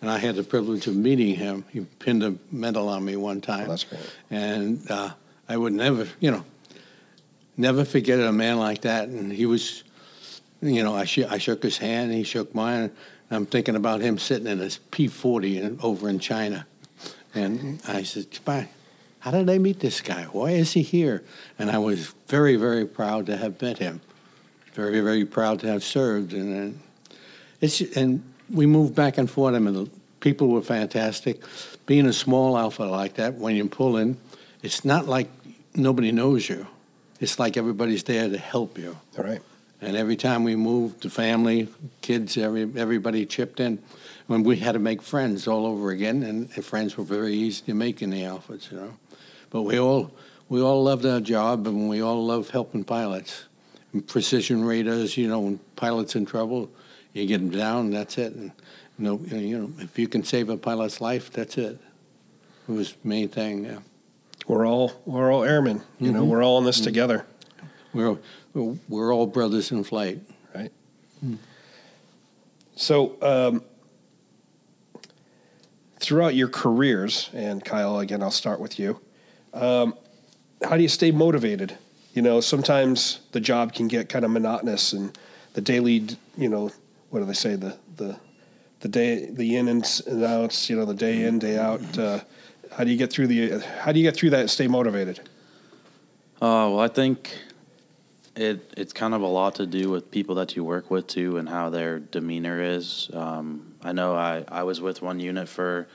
[0.00, 1.64] And I had the privilege of meeting him.
[1.70, 3.68] He pinned a medal on me one time.
[3.68, 4.00] that's great.
[4.30, 5.10] And uh,
[5.48, 6.44] I would never, you know,
[7.56, 9.08] never forget a man like that.
[9.08, 9.82] And he was,
[10.60, 12.90] you know, I, sh- I shook his hand, he shook mine.
[13.30, 16.66] I'm thinking about him sitting in his P-40 in, over in China.
[17.34, 18.68] And I said, "Spy,
[19.20, 20.24] how did I meet this guy?
[20.24, 21.22] Why is he here?
[21.58, 24.00] And I was very, very proud to have met him.
[24.72, 26.32] Very, very proud to have served.
[26.32, 26.80] And,
[27.60, 29.54] it's and we moved back and forth.
[29.54, 31.42] I mean, the people were fantastic.
[31.86, 34.16] Being a small outfit like that, when you pull in,
[34.62, 35.28] it's not like
[35.74, 36.66] nobody knows you.
[37.20, 38.96] It's like everybody's there to help you.
[39.18, 39.42] All right.
[39.80, 41.68] And every time we moved, the family,
[42.02, 43.78] kids, every, everybody chipped in.
[44.26, 47.62] When we had to make friends all over again, and, and friends were very easy
[47.66, 48.94] to make in the outfits, you know.
[49.50, 50.12] But we all
[50.50, 53.44] we all loved our job, and we all love helping pilots.
[54.06, 55.16] precision radars.
[55.16, 56.70] You know, when pilots in trouble,
[57.14, 57.90] you get them down.
[57.90, 58.34] That's it.
[58.34, 58.52] And
[58.98, 61.78] you know, you know, if you can save a pilot's life, that's it.
[62.68, 63.64] It was the main thing.
[63.64, 63.78] Yeah.
[64.46, 65.80] We're all we're all airmen.
[65.98, 66.28] You know, Mhm.
[66.28, 66.84] we're all in this Mhm.
[66.84, 67.26] together.
[67.94, 68.18] We're
[68.88, 70.20] we're all brothers in flight.
[70.54, 70.72] Right.
[72.76, 73.62] So, um,
[75.98, 79.00] throughout your careers, and Kyle, again, I'll start with you.
[79.52, 79.94] Um,
[80.62, 81.76] how do you stay motivated?
[82.14, 85.16] You know, sometimes the job can get kind of monotonous, and
[85.54, 86.06] the daily,
[86.36, 86.70] you know,
[87.10, 87.56] what do they say?
[87.56, 88.18] The the
[88.80, 90.70] the day, the in and s- and outs.
[90.70, 91.98] You know, the day in, day out.
[91.98, 92.20] Uh,
[92.72, 93.58] how do you get through the?
[93.60, 95.20] How do you get through that and stay motivated?
[96.40, 97.36] Uh, well, I think
[98.38, 101.36] it it's kind of a lot to do with people that you work with too,
[101.36, 103.10] and how their demeanor is.
[103.12, 105.88] Um, I know I I was with one unit for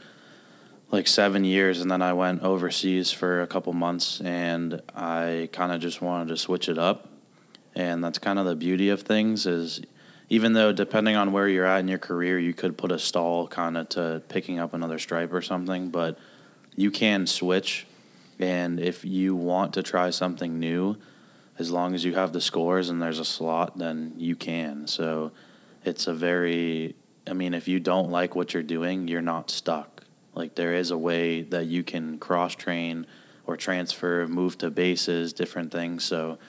[0.91, 5.71] like seven years, and then I went overseas for a couple months, and I kind
[5.71, 7.09] of just wanted to switch it up,
[7.73, 9.81] and that's kind of the beauty of things is.
[10.29, 13.45] Even though, depending on where you're at in your career, you could put a stall
[13.47, 16.17] kind of to picking up another stripe or something, but
[16.75, 17.85] you can switch.
[18.39, 20.97] And if you want to try something new,
[21.59, 24.87] as long as you have the scores and there's a slot, then you can.
[24.87, 25.31] So
[25.85, 26.95] it's a very,
[27.27, 30.03] I mean, if you don't like what you're doing, you're not stuck.
[30.33, 33.05] Like there is a way that you can cross train
[33.45, 36.03] or transfer, move to bases, different things.
[36.03, 36.39] So,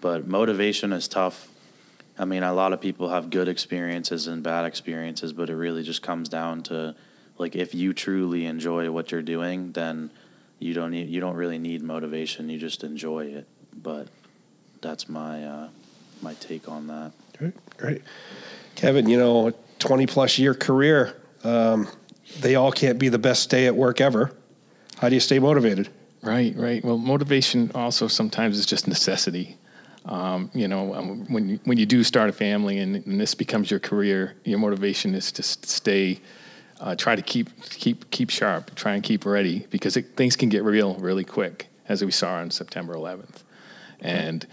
[0.00, 1.48] but motivation is tough.
[2.18, 5.82] I mean, a lot of people have good experiences and bad experiences, but it really
[5.82, 6.94] just comes down to
[7.38, 10.10] like if you truly enjoy what you're doing, then
[10.58, 12.48] you don't need you don't really need motivation.
[12.48, 13.48] You just enjoy it.
[13.72, 14.08] But
[14.80, 15.68] that's my uh,
[16.22, 17.12] my take on that.
[17.38, 18.02] Great, great.
[18.74, 21.88] Kevin, you know, 20 plus year career, um,
[22.40, 24.32] they all can't be the best day at work ever.
[24.98, 25.88] How do you stay motivated?
[26.22, 26.84] Right, right.
[26.84, 29.56] Well, motivation also sometimes is just necessity.
[30.04, 33.34] Um, you know, um, when you, when you do start a family and, and this
[33.34, 36.20] becomes your career, your motivation is to stay,
[36.80, 40.48] uh, try to keep keep keep sharp, try and keep ready because it, things can
[40.48, 43.42] get real really quick, as we saw on September 11th,
[44.00, 44.46] and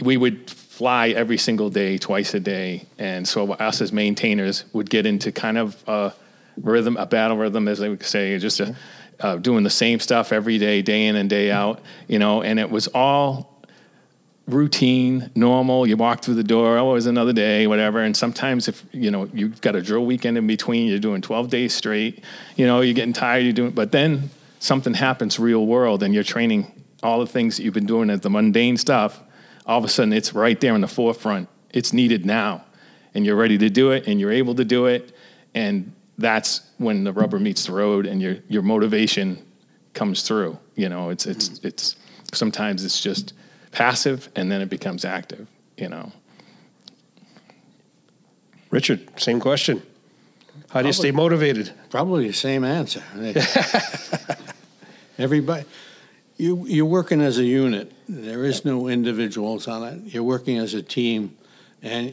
[0.00, 4.88] we would fly every single day, twice a day, and so us as maintainers would
[4.88, 6.12] get into kind of a
[6.56, 8.74] rhythm, a battle rhythm, as they would say, just a,
[9.20, 12.58] uh, doing the same stuff every day, day in and day out, you know, and
[12.58, 13.50] it was all
[14.46, 15.86] routine, normal.
[15.86, 18.00] You walk through the door, oh, another day, whatever.
[18.00, 21.50] And sometimes if you know you've got a drill weekend in between, you're doing 12
[21.50, 22.24] days straight.
[22.56, 23.44] You know, you're getting tired.
[23.44, 26.72] You're doing, but then something happens, real world, and you're training
[27.02, 29.22] all the things that you've been doing as the mundane stuff.
[29.70, 31.48] All of a sudden, it's right there in the forefront.
[31.70, 32.64] It's needed now,
[33.14, 35.14] and you're ready to do it, and you're able to do it,
[35.54, 39.46] and that's when the rubber meets the road, and your your motivation
[39.94, 40.58] comes through.
[40.74, 41.68] You know, it's it's mm-hmm.
[41.68, 41.94] it's
[42.32, 43.32] sometimes it's just
[43.70, 45.46] passive and then it becomes active,
[45.76, 46.10] you know.
[48.70, 49.82] Richard, same question.
[50.70, 51.72] How do you stay motivated?
[51.90, 53.02] Probably the same answer.
[55.18, 55.64] Everybody,
[56.36, 57.92] you you're working as a unit.
[58.12, 60.12] There is no individuals on it.
[60.12, 61.36] You're working as a team,
[61.80, 62.12] and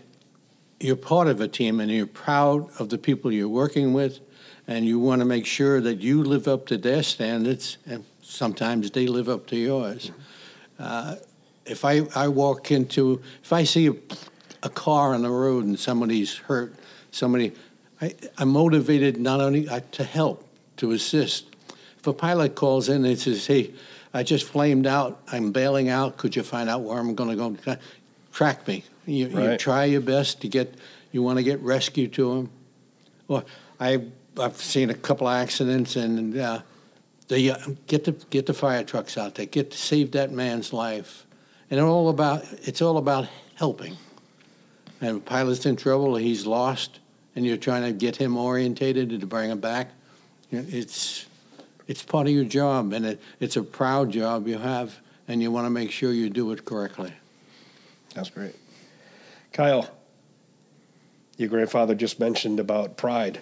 [0.80, 4.20] you're part of a team, and you're proud of the people you're working with,
[4.68, 8.92] and you want to make sure that you live up to their standards, and sometimes
[8.92, 10.12] they live up to yours.
[10.78, 11.16] Uh,
[11.66, 13.96] if I, I walk into, if I see a,
[14.62, 16.76] a car on the road and somebody's hurt,
[17.10, 17.54] somebody,
[18.00, 21.48] I, I'm motivated not only uh, to help, to assist.
[21.98, 23.74] If a pilot calls in and says, hey,
[24.14, 27.36] I just flamed out, I'm bailing out, could you find out where I'm going to
[27.36, 27.78] go?
[28.32, 28.84] Track me.
[29.06, 30.76] You, you try your best to get,
[31.12, 32.50] you want to get rescue to them.
[33.28, 33.46] Well,
[33.80, 34.04] I,
[34.40, 36.62] I've seen a couple of accidents and uh,
[37.28, 40.72] they uh, get the get the fire trucks out there, get to save that man's
[40.72, 41.26] life,
[41.70, 43.98] and all about it's all about helping.
[45.02, 47.00] And pilot's in trouble, he's lost,
[47.36, 49.92] and you're trying to get him orientated to bring him back.
[50.52, 51.27] It's
[51.88, 55.52] it's part of your job, and it, it's a proud job you have, and you
[55.52, 57.14] want to make sure you do it correctly.
[58.14, 58.56] That's great.
[59.54, 59.90] Kyle,
[61.38, 63.40] your grandfather just mentioned about pride,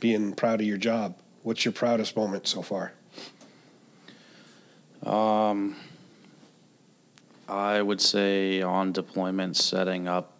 [0.00, 1.16] being proud of your job.
[1.42, 2.92] What's your proudest moment so far?
[5.04, 5.76] Um,
[7.48, 10.32] I would say on deployment, setting up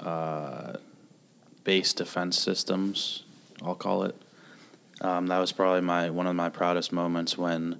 [0.00, 0.74] uh,
[1.64, 3.22] base defense systems.
[3.62, 4.14] I'll call it.
[5.04, 7.78] Um, that was probably my one of my proudest moments when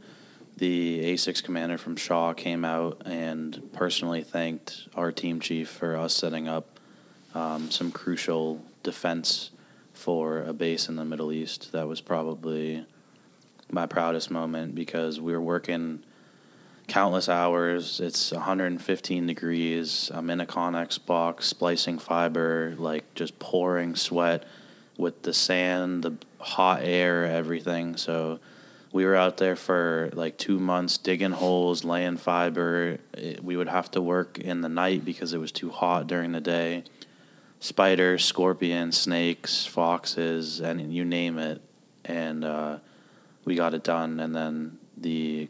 [0.58, 6.14] the A6 commander from Shaw came out and personally thanked our team chief for us
[6.14, 6.78] setting up
[7.34, 9.52] um, some crucial defense
[9.94, 11.72] for a base in the Middle East.
[11.72, 12.84] That was probably
[13.70, 16.04] my proudest moment because we were working
[16.88, 18.00] countless hours.
[18.00, 20.10] It's 115 degrees.
[20.12, 24.44] I'm in a Connex box, splicing fiber, like just pouring sweat
[24.96, 27.96] with the sand, the hot air, everything.
[27.96, 28.40] So
[28.92, 32.98] we were out there for like two months digging holes, laying fiber.
[33.12, 36.32] It, we would have to work in the night because it was too hot during
[36.32, 36.84] the day.
[37.58, 41.60] Spiders, scorpions, snakes, foxes, and you name it.
[42.04, 42.78] And uh,
[43.44, 44.20] we got it done.
[44.20, 45.48] And then the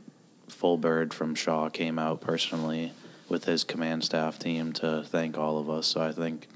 [0.48, 2.92] full bird from Shaw came out personally
[3.28, 5.86] with his command staff team to thank all of us.
[5.86, 6.48] So I think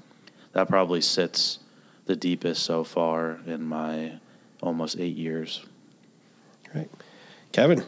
[0.53, 1.59] that probably sits
[2.09, 4.13] the deepest so far in my
[4.63, 5.63] almost eight years.
[6.73, 6.89] Right.
[7.51, 7.83] Kevin.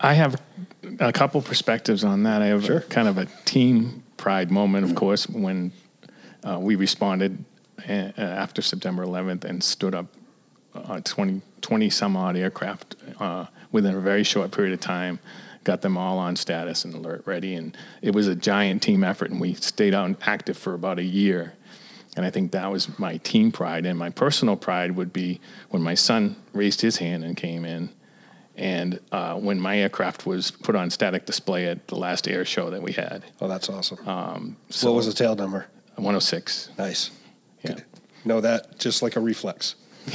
[0.00, 0.40] I have
[1.00, 2.40] a couple perspectives on that.
[2.40, 2.76] I have Sure.
[2.78, 5.72] a, kind of a team pride moment, of course, when
[6.44, 7.44] uh, we responded
[7.88, 10.06] uh, after September 11th and stood up
[10.76, 15.18] uh, 20, 20 some odd aircraft uh, within a very short period of time,
[15.64, 17.56] got them all on status and alert ready.
[17.56, 21.04] And it was a giant team effort, and we stayed on active for about a
[21.04, 21.54] year.
[22.16, 23.86] And I think that was my team pride.
[23.86, 25.40] And my personal pride would be
[25.70, 27.90] when my son raised his hand and came in.
[28.56, 32.70] And uh, when my aircraft was put on static display at the last air show
[32.70, 33.24] that we had.
[33.40, 34.06] Oh, that's awesome.
[34.08, 35.66] Um, what was the tail number?
[35.96, 36.70] 106.
[36.78, 37.10] Nice.
[37.62, 37.76] Yeah.
[38.24, 39.74] Know that just like a reflex.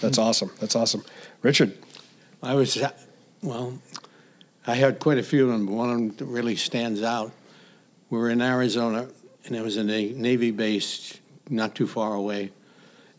[0.00, 0.50] That's awesome.
[0.60, 1.04] That's awesome.
[1.42, 1.76] Richard.
[2.42, 2.78] I was,
[3.42, 3.78] well,
[4.66, 7.32] I had quite a few of them, but one of them really stands out.
[8.10, 9.08] We were in Arizona,
[9.48, 11.18] and it was a Navy base
[11.50, 12.52] not too far away.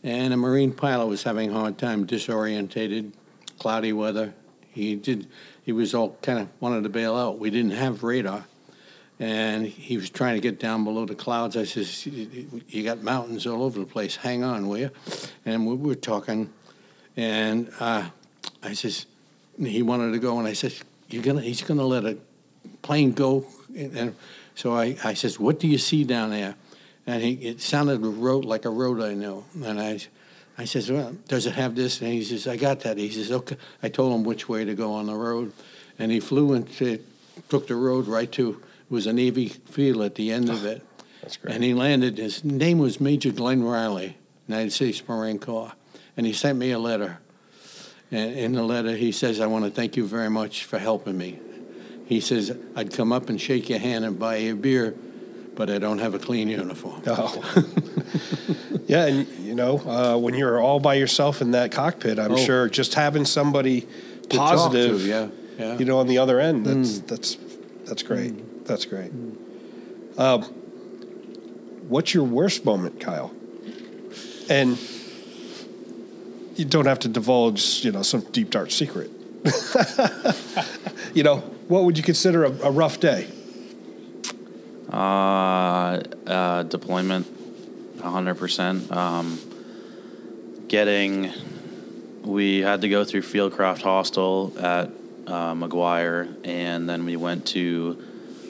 [0.02, 3.12] And a Marine pilot was having a hard time, disorientated,
[3.58, 4.34] cloudy weather.
[4.72, 5.26] He did,
[5.62, 7.38] he was all kind of wanted to bail out.
[7.38, 8.46] We didn't have radar.
[9.18, 11.54] And he was trying to get down below the clouds.
[11.54, 14.16] I says, "You got mountains all over the place.
[14.16, 14.90] Hang on, will you?"
[15.44, 16.50] And we were talking,
[17.18, 18.08] and uh,
[18.62, 19.04] I says,
[19.58, 20.72] he wanted to go, and I said,
[21.10, 22.16] "You're gonna." He's gonna let a
[22.80, 23.44] plane go,
[23.76, 24.14] and
[24.54, 26.56] so I, I says, "What do you see down there?"
[27.06, 30.00] And he, it sounded a road like a road I know, and I.
[30.58, 32.02] I says, well, does it have this?
[32.02, 32.98] And he says, I got that.
[32.98, 33.56] He says, okay.
[33.82, 35.54] I told him which way to go on the road,
[35.98, 36.68] and he flew and
[37.48, 40.82] took the road right to, it was a Navy field at the end of it.
[41.22, 41.54] That's great.
[41.54, 44.16] And he landed, his name was Major Glenn Riley,
[44.48, 45.72] United States Marine Corps.
[46.16, 47.18] And he sent me a letter.
[48.10, 51.16] And in the letter, he says, I want to thank you very much for helping
[51.16, 51.38] me.
[52.10, 54.96] He says, I'd come up and shake your hand and buy you a beer,
[55.54, 57.00] but I don't have a clean uniform.
[57.06, 57.64] Oh.
[58.88, 62.36] yeah, and you know, uh, when you're all by yourself in that cockpit, I'm Oh.
[62.36, 63.86] sure just having somebody
[64.28, 65.78] positive, to, yeah, yeah.
[65.78, 67.06] you know, on the other end, that's Mm.
[67.06, 67.36] that's
[67.86, 68.64] that's great.
[68.66, 69.12] That's great.
[70.18, 70.42] Um,
[71.88, 73.30] what's your worst moment, Kyle?
[74.48, 74.76] And
[76.56, 79.12] you don't have to divulge, you know, some deep dark secret.
[81.14, 83.28] you know, what would you consider a, a rough day?
[84.92, 87.28] Uh, uh, deployment,
[87.98, 88.90] 100%.
[88.90, 89.38] Um,
[90.66, 91.30] getting,
[92.22, 94.90] we had to go through Fieldcraft Hostile at
[95.28, 98.04] uh, McGuire, and then we went to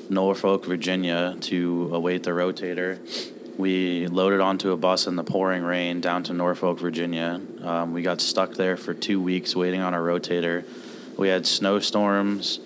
[0.09, 2.99] Norfolk, Virginia to await the rotator.
[3.59, 7.39] We loaded onto a bus in the pouring rain down to Norfolk, Virginia.
[7.61, 10.65] Um, we got stuck there for two weeks waiting on a rotator.
[11.19, 12.61] We had snowstorms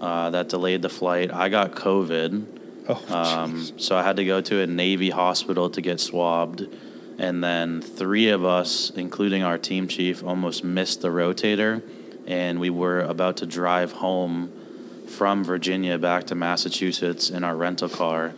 [0.00, 1.32] uh, that delayed the flight.
[1.32, 3.10] I got COVID.
[3.10, 6.66] um, so I had to go to a Navy hospital to get swabbed.
[7.18, 11.82] And then three of us, including our team chief, almost missed the rotator.
[12.26, 14.52] And we were about to drive home
[15.06, 18.32] from Virginia back to Massachusetts in our rental car.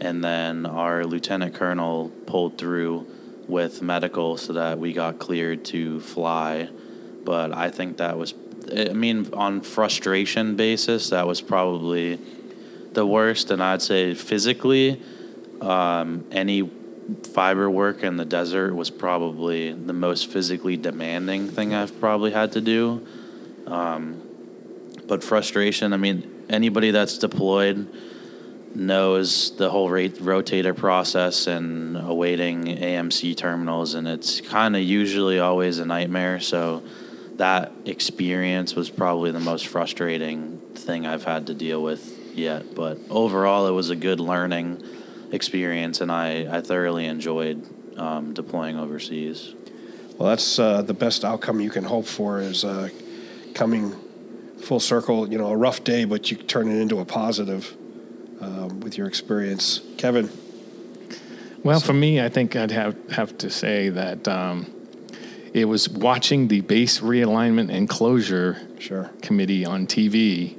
[0.00, 3.06] And then our lieutenant colonel pulled through
[3.48, 6.68] with medical so that we got cleared to fly.
[7.24, 8.34] But I think that was,
[8.72, 12.18] I mean, on frustration basis, that was probably
[12.92, 13.50] the worst.
[13.50, 15.02] And I'd say physically,
[15.60, 16.70] um, any
[17.32, 22.52] fiber work in the desert was probably the most physically demanding thing I've probably had
[22.52, 23.06] to do.
[23.66, 24.22] Um,
[25.06, 27.88] but frustration, I mean, anybody that's deployed
[28.74, 35.38] knows the whole rate, rotator process and awaiting AMC terminals, and it's kind of usually
[35.38, 36.40] always a nightmare.
[36.40, 36.82] So
[37.38, 42.74] that experience was probably the most frustrating thing I've had to deal with yet.
[42.74, 44.82] But overall, it was a good learning
[45.32, 47.64] experience, and I, I thoroughly enjoyed
[47.98, 49.54] um, deploying overseas.
[50.16, 52.88] Well, that's uh, the best outcome you can hope for is uh,
[53.54, 53.94] coming
[54.60, 55.30] full circle.
[55.30, 57.76] You know, a rough day, but you turn it into a positive
[58.40, 59.80] um, with your experience.
[59.96, 60.28] Kevin,
[61.62, 64.72] Well, for me, I think I'd have have to say that um,
[65.54, 69.10] it was watching the base realignment and closure sure.
[69.22, 70.56] committee on TV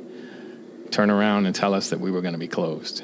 [0.92, 3.04] turn around and tell us that we were going to be closed.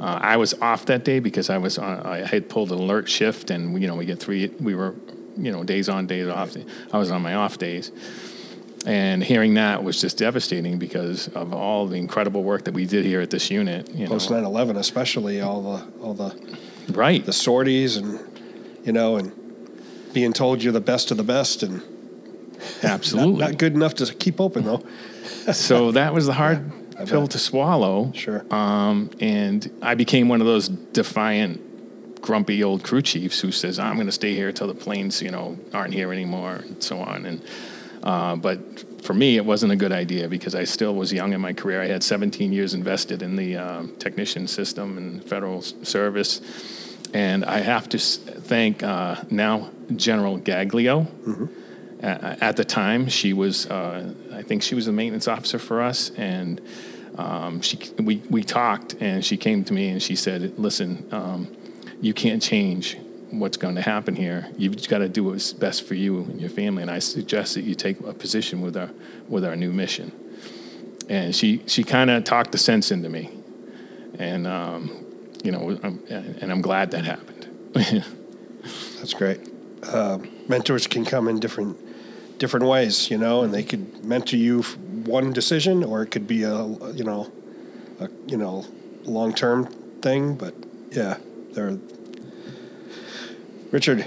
[0.00, 3.08] Uh, I was off that day because I was on, I had pulled an alert
[3.08, 4.48] shift, and you know we get three.
[4.48, 4.96] We were,
[5.36, 6.56] you know, days on, days off.
[6.92, 7.92] I was on my off days,
[8.84, 13.04] and hearing that was just devastating because of all the incredible work that we did
[13.04, 13.90] here at this unit.
[13.90, 16.56] You Post know, 9/11, especially all the all the
[16.92, 18.18] right the sorties and
[18.84, 19.32] you know and
[20.12, 21.82] being told you're the best of the best and
[22.82, 24.82] absolutely not, not good enough to keep open though.
[25.52, 27.30] so that was the hard I pill bet.
[27.32, 28.12] to swallow.
[28.14, 28.44] Sure.
[28.52, 33.94] Um, and I became one of those defiant, grumpy old crew chiefs who says, "I'm
[33.94, 37.26] going to stay here till the planes, you know, aren't here anymore," and so on.
[37.26, 37.42] And
[38.02, 41.40] uh, but for me, it wasn't a good idea because I still was young in
[41.40, 41.82] my career.
[41.82, 46.40] I had 17 years invested in the um, technician system and federal service.
[47.14, 51.06] And I have to thank uh, now General Gaglio.
[52.02, 55.82] A- At the time, she was, uh, I think she was the maintenance officer for
[55.82, 56.60] us, and
[57.16, 61.46] um, she, we, we talked, and she came to me and she said, "Listen, um,
[62.00, 62.96] you can't change
[63.30, 64.48] what's going to happen here.
[64.58, 66.82] You've got to do what's best for you and your family.
[66.82, 68.90] And I suggest that you take a position with our
[69.28, 70.10] with our new mission."
[71.10, 73.30] And she she kind of talked the sense into me,
[74.18, 75.01] and um,
[75.42, 77.46] you know, I'm, and I'm glad that happened.
[78.98, 79.40] That's great.
[79.82, 80.18] Uh,
[80.48, 81.76] mentors can come in different
[82.38, 86.26] different ways, you know, and they could mentor you f- one decision, or it could
[86.26, 87.30] be a you know,
[88.00, 88.64] a you know,
[89.04, 89.66] long term
[90.00, 90.34] thing.
[90.34, 90.54] But
[90.90, 91.18] yeah,
[91.52, 91.78] they're
[93.70, 94.06] Richard.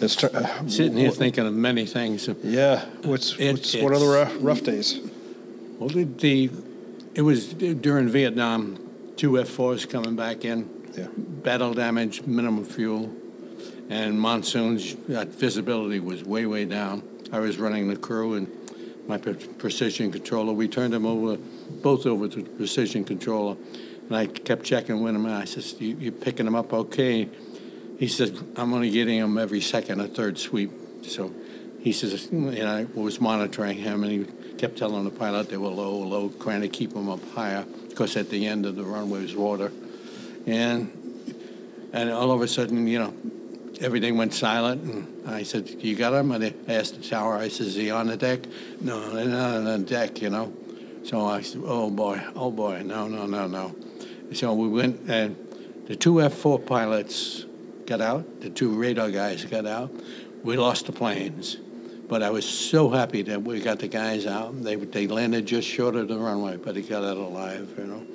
[0.00, 0.66] It's tr- uh.
[0.68, 2.28] Sitting here wh- thinking of many things.
[2.42, 5.00] Yeah, what's, It- what's one of the rough, rough days?
[5.78, 6.50] Well, the, the
[7.14, 8.78] it was during Vietnam,
[9.18, 10.70] two F-4s coming back in.
[10.96, 11.08] Yeah.
[11.16, 13.12] Battle damage, minimum fuel,
[13.90, 14.94] and monsoons.
[15.08, 17.02] That visibility was way, way down.
[17.32, 18.48] I was running the crew and
[19.08, 20.52] my precision controller.
[20.52, 21.36] We turned them over,
[21.82, 23.56] both over to the precision controller,
[24.06, 25.26] and I kept checking with him.
[25.26, 27.28] And I says, you, "You picking them up okay?"
[27.98, 30.70] He says, "I'm only getting them every second or third sweep."
[31.02, 31.32] So
[31.80, 34.26] he says, and I was monitoring him, and he
[34.58, 38.16] kept telling the pilot they were low, low, trying to keep them up higher, because
[38.16, 39.72] at the end of the runway was water.
[40.46, 40.92] And
[41.92, 43.14] and all of a sudden, you know,
[43.80, 47.34] everything went silent, and I said, "You got him?" And I asked the tower.
[47.36, 48.40] I said, "Is he on the deck?"
[48.80, 50.52] No, they're not on the deck, you know.
[51.04, 53.74] So I said, "Oh boy, oh boy, no, no, no, no."
[54.34, 55.36] So we went, and
[55.86, 57.46] the two F-4 pilots
[57.86, 58.42] got out.
[58.42, 59.90] The two radar guys got out.
[60.44, 61.56] We lost the planes,
[62.08, 64.62] but I was so happy that we got the guys out.
[64.62, 68.06] They they landed just short of the runway, but he got out alive, you know.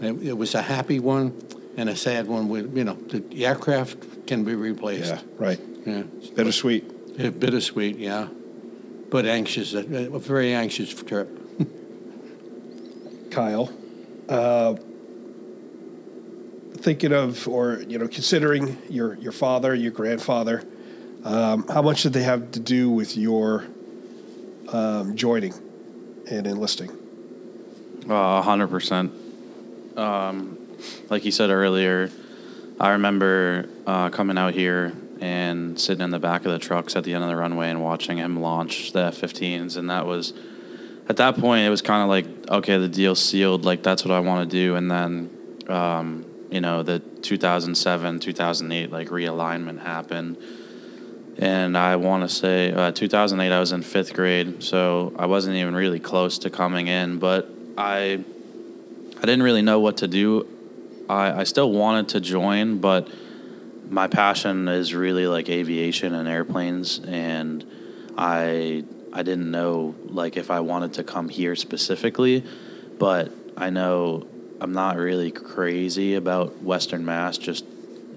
[0.00, 1.40] It, it was a happy one
[1.76, 2.48] and a sad one.
[2.48, 5.14] With you know, the aircraft can be replaced.
[5.14, 5.60] Yeah, right.
[5.86, 6.02] Yeah,
[6.34, 6.84] Bittersweet.
[7.16, 7.98] Yeah, bittersweet.
[7.98, 8.28] Yeah,
[9.10, 9.74] but anxious.
[9.74, 11.28] A, a very anxious trip.
[13.30, 13.70] Kyle,
[14.28, 14.74] uh,
[16.76, 20.64] thinking of or you know considering your your father, your grandfather,
[21.24, 23.64] um, how much did they have to do with your
[24.68, 25.54] um, joining
[26.30, 26.90] and enlisting?
[28.08, 29.12] A hundred percent.
[29.96, 30.58] Um,
[31.08, 32.10] like you said earlier,
[32.80, 37.04] I remember uh, coming out here and sitting in the back of the trucks at
[37.04, 40.32] the end of the runway and watching him launch the F-15s, and that was
[41.08, 43.64] at that point it was kind of like okay, the deal's sealed.
[43.64, 45.30] Like that's what I want to do, and then
[45.68, 50.38] um, you know the 2007, 2008 like realignment happened.
[51.38, 55.56] And I want to say uh, 2008, I was in fifth grade, so I wasn't
[55.56, 57.18] even really close to coming in.
[57.18, 58.22] But I,
[59.16, 60.46] I didn't really know what to do.
[61.08, 63.08] I, I still wanted to join, but
[63.88, 67.64] my passion is really like aviation and airplanes, and
[68.16, 72.44] I I didn't know like if I wanted to come here specifically,
[72.98, 74.26] but I know
[74.60, 77.36] I'm not really crazy about Western Mass.
[77.36, 77.64] Just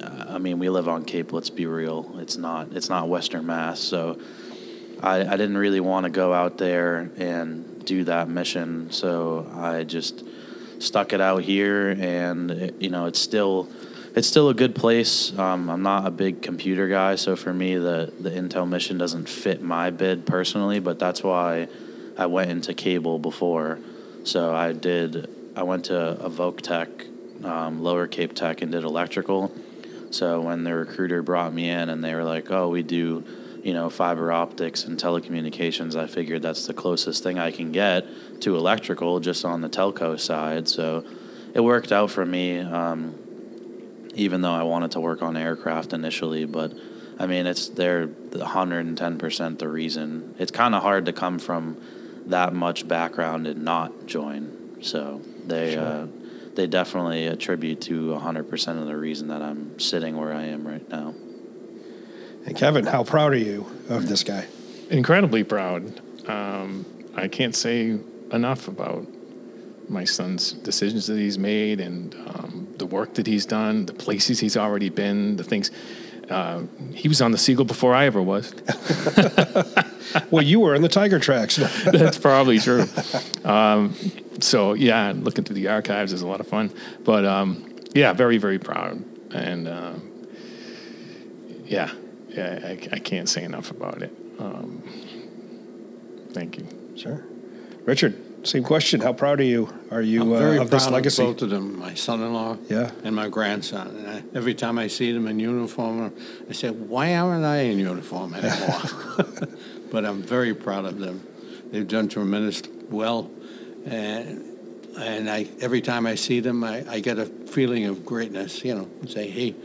[0.04, 1.32] I mean, we live on Cape.
[1.34, 2.16] Let's be real.
[2.20, 2.74] It's not.
[2.74, 3.80] It's not Western Mass.
[3.80, 4.20] So
[5.02, 8.92] I, I didn't really want to go out there and do that mission.
[8.92, 10.24] So I just
[10.80, 13.70] stuck it out here, and it, you know, it's still.
[14.16, 15.38] It's still a good place.
[15.38, 19.28] Um, I'm not a big computer guy, so for me, the the Intel mission doesn't
[19.28, 20.80] fit my bid personally.
[20.80, 21.68] But that's why
[22.18, 23.80] I went into cable before.
[24.24, 25.30] So I did.
[25.56, 26.90] I went to Voc Tech,
[27.44, 29.52] um, Lower Cape Tech, and did electrical.
[30.16, 33.24] So when the recruiter brought me in and they were like, "Oh, we do,
[33.64, 38.06] you know, fiber optics and telecommunications," I figured that's the closest thing I can get
[38.42, 40.70] to electrical, just on the telco side.
[40.70, 41.04] So
[41.54, 43.16] it worked out for me, um,
[44.14, 46.46] even though I wanted to work on aircraft initially.
[46.46, 46.72] But
[47.20, 50.34] I mean, it's they're 110% the reason.
[50.40, 51.76] It's kind of hard to come from
[52.28, 54.78] that much background and not join.
[54.82, 55.84] So they Sure.
[55.84, 56.08] uh,
[56.56, 60.88] they definitely attribute to 100% of the reason that I'm sitting where I am right
[60.90, 61.14] now.
[62.46, 64.48] And Kevin, how proud are you of this guy?
[64.90, 66.02] incredibly proud.
[66.30, 66.86] Um,
[67.16, 67.98] I can't say
[68.32, 69.08] enough about
[69.88, 74.40] my son's decisions that he's made and um, the work that he's done, the places
[74.40, 75.72] he's already been, the things.
[76.30, 78.52] Uh, he was on the Seagull before I ever was.
[80.32, 81.58] well, you were in the Tiger Tracks.
[81.86, 82.86] That's probably true.
[83.46, 83.94] Um,
[84.46, 86.72] so yeah, looking through the archives is a lot of fun.
[87.04, 90.28] But um, yeah, very very proud, and um,
[91.66, 91.92] yeah,
[92.30, 94.14] yeah, I, I can't say enough about it.
[94.40, 94.84] Um,
[96.32, 96.68] thank you.
[96.96, 97.24] Sure,
[97.86, 98.22] Richard.
[98.46, 99.02] Same question.
[99.02, 99.74] How proud are you?
[99.90, 101.24] Are you I'm very uh, of proud this legacy?
[101.24, 102.92] of both of them, my son-in-law Yeah.
[103.04, 103.88] and my grandson.
[103.88, 106.14] And I, every time I see them in uniform,
[106.48, 108.82] I say, "Why aren't I in uniform anymore?"
[109.92, 111.26] but I'm very proud of them.
[111.72, 113.32] They've done tremendous well,
[113.86, 114.44] and
[114.98, 118.64] and I every time I see them, I, I get a feeling of greatness.
[118.64, 119.56] You know, and say, "Hey,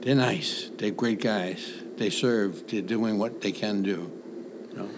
[0.00, 0.70] they're nice.
[0.76, 1.72] They're great guys.
[1.96, 2.68] They serve.
[2.68, 4.10] They're doing what they can do."
[4.70, 4.90] You know?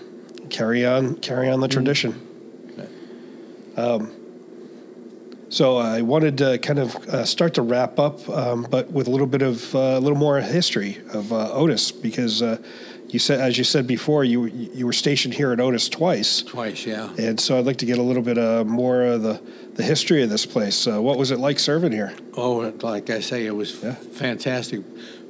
[0.51, 2.29] carry on carry on the tradition.
[3.77, 4.13] Um,
[5.49, 9.11] so I wanted to kind of uh, start to wrap up, um, but with a
[9.11, 12.59] little bit of uh, a little more history of uh, Otis, because uh,
[13.15, 16.85] you said, as you said before, you you were stationed here at Otis twice, Twice,
[16.85, 17.11] yeah.
[17.17, 19.41] and so I'd like to get a little bit uh, more of the
[19.75, 20.87] the history of this place.
[20.89, 22.12] Uh, what was it like serving here?
[22.37, 24.81] Oh, like I say, it was fantastic.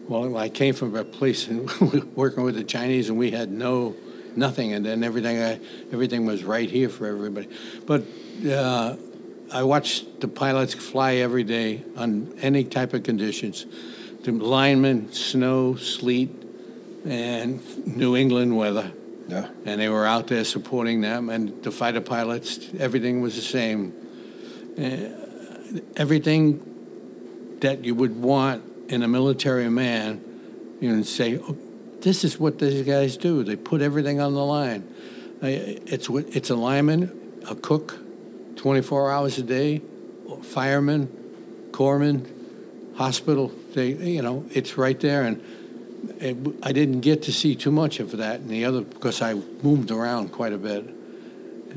[0.08, 1.70] Well, I came from a place and
[2.16, 3.94] working with the Chinese, and we had no
[4.34, 5.60] nothing, and then everything I,
[5.92, 7.48] everything was right here for everybody.
[7.86, 8.04] But
[8.48, 8.96] uh,
[9.52, 13.66] I watched the pilots fly every day on any type of conditions.
[14.22, 16.43] The linemen, snow, sleet,
[17.04, 18.92] and New England weather.
[19.28, 19.48] Yeah.
[19.64, 23.92] And they were out there supporting them, and the fighter pilots, everything was the same.
[24.78, 30.22] Uh, everything that you would want in a military man,
[30.80, 31.56] you know, and say, oh,
[32.00, 33.42] this is what these guys do.
[33.42, 34.86] They put everything on the line.
[35.40, 37.98] It's it's a lineman, a cook,
[38.56, 39.80] 24 hours a day,
[40.42, 41.08] fireman,
[41.70, 42.26] corpsman,
[42.96, 43.52] hospital.
[43.74, 45.42] They, you know, it's right there, and
[46.20, 48.40] it, I didn't get to see too much of that.
[48.40, 50.84] And the other because I moved around quite a bit,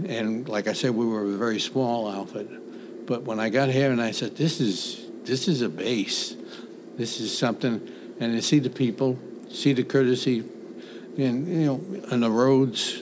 [0.05, 2.47] and like I said, we were a very small outfit.
[3.05, 6.35] But when I got here and I said, this is this is a base,
[6.97, 9.19] this is something, and to see the people,
[9.49, 10.43] see the courtesy,
[11.17, 13.01] and you know, on the roads,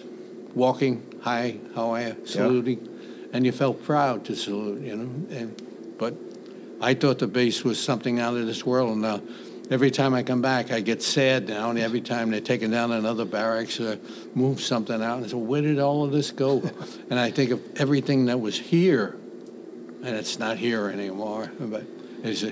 [0.54, 2.88] walking, hi, how are you, saluting,
[3.34, 5.36] and you felt proud to salute, you know.
[5.36, 6.14] And but
[6.82, 9.22] I thought the base was something out of this world, and now
[9.70, 12.92] every time I come back, I get sad now, and every time they're taking down
[12.92, 14.00] another barracks or
[14.34, 16.62] move something out, and I say, where did all of this go?
[17.10, 19.16] and I think of everything that was here,
[20.04, 21.52] and it's not here anymore.
[21.60, 21.84] But
[22.24, 22.44] it's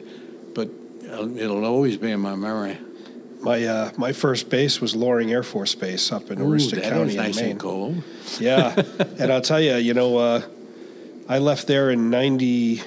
[0.53, 0.69] but
[1.03, 2.77] it'll it'll always be in my memory.
[3.41, 7.37] My uh, my first base was Loring Air Force Base up in Aroostook County nice
[7.37, 7.51] in Maine.
[7.51, 8.03] and cold.
[8.39, 8.73] Yeah,
[9.19, 10.41] and I'll tell you, you know, uh,
[11.27, 12.81] I left there in ninety.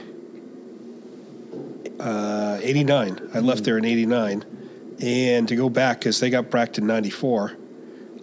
[1.99, 3.31] Uh, 89.
[3.35, 4.45] I left there in 89.
[5.01, 7.57] And to go back, because they got BRAC'd in 94,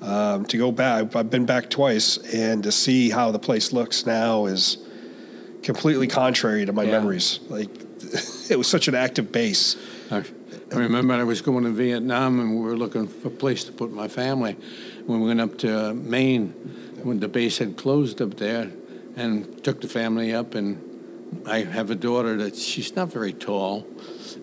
[0.02, 4.06] um, to go back, I've been back twice, and to see how the place looks
[4.06, 4.78] now is
[5.62, 6.92] completely contrary to my Yeah.
[6.92, 7.40] memories.
[7.50, 7.70] Like,
[8.50, 9.78] it was such an active base.
[10.12, 10.24] I,
[10.72, 13.72] I remember I was going to Vietnam and we were looking for a place to
[13.72, 14.58] put my family.
[15.06, 16.50] When we went up to uh, Maine,
[17.04, 18.72] when the base had closed up there,
[19.16, 20.82] and took the family up, and
[21.46, 23.86] I have a daughter that she's not very tall,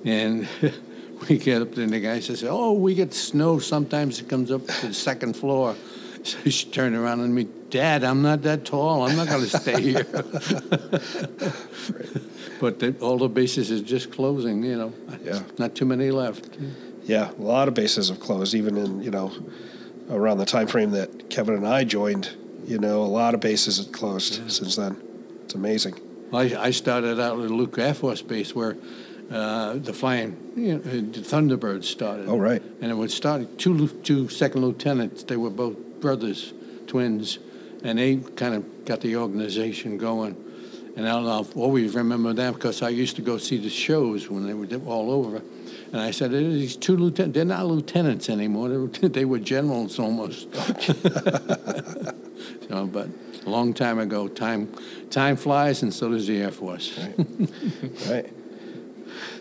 [0.05, 0.47] and
[1.29, 3.59] we get up there and the guy says, "Oh, we get snow.
[3.59, 5.77] Sometimes it comes up to the second floor."
[6.23, 9.09] So she turned around and me, Dad, I'm not that tall.
[9.09, 10.05] I'm not going to stay here.
[12.61, 14.63] but the, all the bases is just closing.
[14.63, 14.93] You know,
[15.25, 15.41] Yeah.
[15.57, 16.59] not too many left.
[17.05, 19.33] Yeah, a lot of bases have closed, even in you know
[20.11, 22.29] around the time frame that Kevin and I joined.
[22.67, 25.01] You know, a lot of bases have closed since then.
[25.45, 25.95] It's amazing.
[26.33, 28.77] I, I started out at Luke Air Force Base where
[29.31, 32.29] uh, the flying you know, the Thunderbirds started.
[32.29, 32.63] Oh, right.
[32.81, 35.25] And it was started two two second lieutenants.
[35.25, 36.53] They were both brothers,
[36.87, 37.39] twins,
[37.85, 40.37] and they kind of got the organization going.
[40.97, 44.47] And I'll, I'll always remember that because I used to go see the shows when
[44.47, 45.41] they were all over.
[45.93, 48.69] And I said, these two lieutenants, they're not lieutenants anymore.
[48.69, 50.49] They were, they were generals almost.
[52.71, 53.09] so, but
[53.45, 54.73] a long time ago, time,
[55.11, 56.97] time flies, and so does the Air Force.
[58.09, 58.33] Right.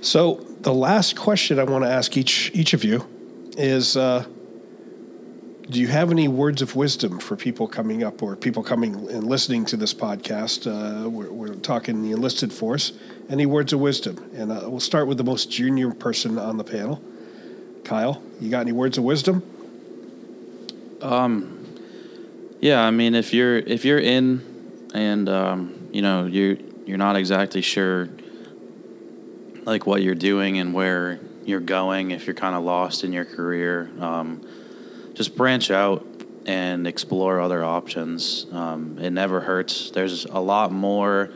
[0.02, 3.08] So the last question I want to ask each each of you
[3.56, 4.26] is uh,
[5.70, 9.26] do you have any words of wisdom for people coming up or people coming and
[9.26, 10.66] listening to this podcast?
[10.66, 12.94] Uh, we're, we're talking the enlisted force.
[13.30, 14.28] Any words of wisdom?
[14.34, 17.04] And uh, we'll start with the most junior person on the panel.
[17.84, 19.44] Kyle, you got any words of wisdom?
[21.02, 21.59] Um,
[22.60, 27.16] yeah, I mean, if you're if you're in, and um, you know you're you're not
[27.16, 28.10] exactly sure,
[29.64, 33.26] like what you're doing and where you're going, if you're kind of lost in your
[33.26, 34.46] career, um,
[35.14, 36.06] just branch out
[36.46, 38.46] and explore other options.
[38.52, 39.92] Um, it never hurts.
[39.92, 41.30] There's a lot more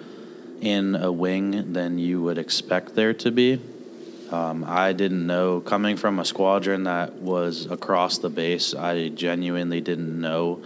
[0.62, 3.62] in a wing than you would expect there to be.
[4.32, 9.82] Um, I didn't know, coming from a squadron that was across the base, I genuinely
[9.82, 10.64] didn't know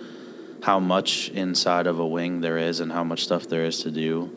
[0.68, 3.90] how much inside of a wing there is and how much stuff there is to
[3.90, 4.30] do.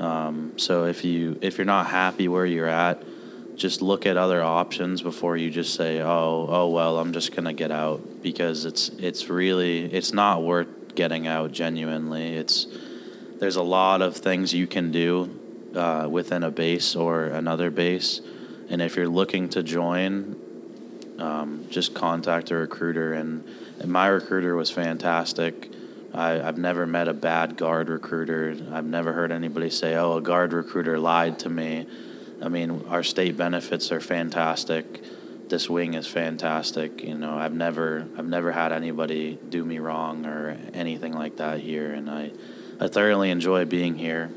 [0.00, 3.04] Um, so if you if you're not happy where you're at,
[3.56, 7.52] just look at other options before you just say, "Oh, oh well, I'm just gonna
[7.52, 11.52] get out," because it's it's really it's not worth getting out.
[11.52, 12.66] Genuinely, it's
[13.38, 15.28] there's a lot of things you can do
[15.74, 18.22] uh, within a base or another base,
[18.70, 20.36] and if you're looking to join,
[21.18, 23.12] um, just contact a recruiter.
[23.12, 23.44] And,
[23.86, 25.70] and my recruiter was fantastic.
[26.12, 28.56] I, I've never met a bad guard recruiter.
[28.72, 31.86] I've never heard anybody say, "Oh, a guard recruiter lied to me."
[32.42, 35.02] I mean, our state benefits are fantastic.
[35.48, 37.04] This wing is fantastic.
[37.04, 41.60] You know, I've never I've never had anybody do me wrong or anything like that
[41.60, 42.32] here, and I
[42.80, 44.32] I thoroughly enjoy being here.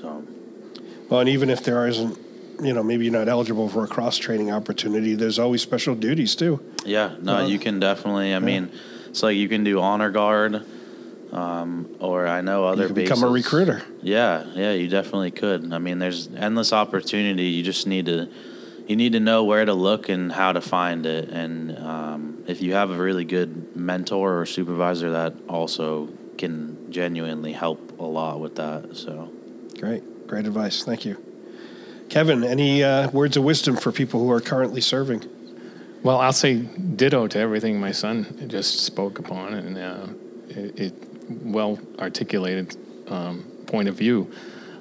[0.00, 0.22] So,
[1.08, 2.16] Well, and even if there isn't,
[2.62, 6.36] you know, maybe you're not eligible for a cross training opportunity, there's always special duties
[6.36, 6.60] too.
[6.84, 8.34] yeah, no, Uh, you can definitely.
[8.34, 8.70] I mean,
[9.08, 10.64] it's like you can do honor guard,
[11.32, 13.82] um, or I know other can become a recruiter.
[14.02, 15.72] Yeah, yeah, you definitely could.
[15.72, 17.44] I mean, there's endless opportunity.
[17.44, 18.28] You just need to
[18.86, 21.28] you need to know where to look and how to find it.
[21.28, 27.52] And um, if you have a really good mentor or supervisor, that also can genuinely
[27.52, 28.96] help a lot with that.
[28.96, 29.30] So.
[29.78, 30.82] Great, great advice.
[30.84, 31.16] Thank you,
[32.12, 32.44] Kevin.
[32.44, 35.24] Any uh, words of wisdom for people who are currently serving?
[36.02, 40.06] Well, I'll say ditto to everything my son just spoke upon, and uh,
[40.50, 40.94] it, it
[41.42, 42.76] well articulated
[43.08, 44.30] um, point of view.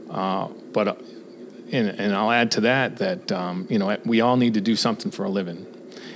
[0.09, 0.95] Uh, but uh,
[1.71, 4.75] and, and I'll add to that that um, you know we all need to do
[4.75, 5.65] something for a living,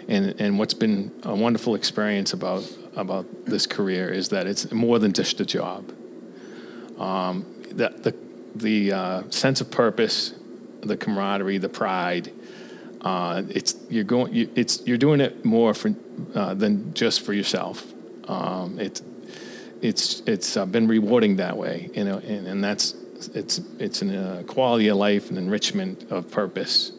[0.10, 5.00] and and what's been a wonderful experience about about this career is that it's more
[5.00, 5.94] than just a job.
[7.00, 8.14] Um, the the
[8.54, 10.34] the uh, sense of purpose,
[10.88, 12.32] the camaraderie, the pride.
[13.02, 14.34] Uh, it's you're going.
[14.34, 15.94] You, it's you're doing it more for
[16.34, 17.86] uh, than just for yourself.
[18.28, 19.02] Um, it's
[19.82, 22.96] it's it's uh, been rewarding that way, you know, and, and that's
[23.34, 26.92] it's it's a quality of life and enrichment of purpose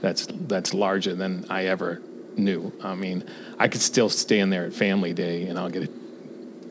[0.00, 2.00] that's that's larger than I ever
[2.36, 2.72] knew.
[2.82, 3.24] I mean,
[3.58, 5.90] I could still stand there at Family Day and I'll get a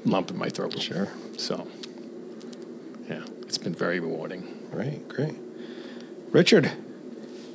[0.05, 0.79] lump in my throat.
[0.79, 1.09] Sure.
[1.37, 1.67] So,
[3.09, 4.67] yeah, it's been very rewarding.
[4.71, 5.35] Great, great.
[6.31, 6.71] Richard.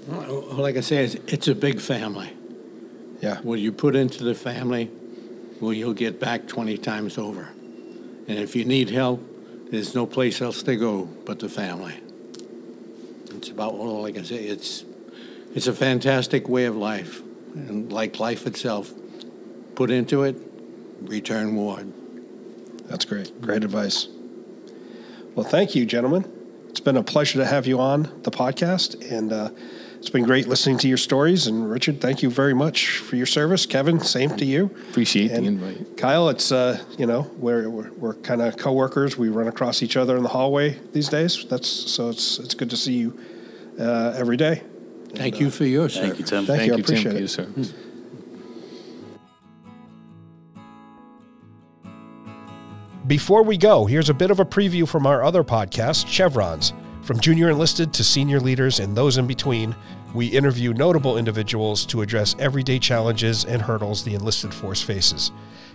[0.06, 2.32] Well, All I say is it's a big family.
[3.20, 3.40] Yeah.
[3.42, 4.90] What you put into the family,
[5.60, 7.48] well, you'll get back 20 times over.
[8.28, 9.22] And if you need help,
[9.70, 11.94] there's no place else to go but the family.
[13.30, 14.44] It's about all I can say.
[14.44, 14.84] It's,
[15.54, 17.20] it's a fantastic way of life.
[17.54, 18.92] And like life itself,
[19.74, 20.36] put into it,
[21.00, 21.92] return ward.
[22.86, 23.40] That's great.
[23.40, 24.08] Great advice.
[25.34, 26.41] Well, thank you, gentlemen.
[26.72, 29.50] It's been a pleasure to have you on the podcast, and uh,
[29.98, 31.46] it's been great listening to your stories.
[31.46, 33.66] And Richard, thank you very much for your service.
[33.66, 34.70] Kevin, same to you.
[34.88, 35.98] Appreciate and the invite.
[35.98, 39.18] Kyle, it's uh, you know we're we're, we're kind of coworkers.
[39.18, 41.44] We run across each other in the hallway these days.
[41.44, 43.20] That's so it's it's good to see you
[43.78, 44.62] uh, every day.
[45.14, 46.46] Thank you for your Thank you, Tim.
[46.46, 46.72] Thank, Thank you.
[46.72, 47.74] I you, Tim, appreciate for your service.
[53.12, 56.72] Before we go, here's a bit of a preview from our other podcast, Chevrons.
[57.02, 59.76] From junior enlisted to senior leaders and those in between,
[60.14, 65.30] we interview notable individuals to address everyday challenges and hurdles the enlisted force faces.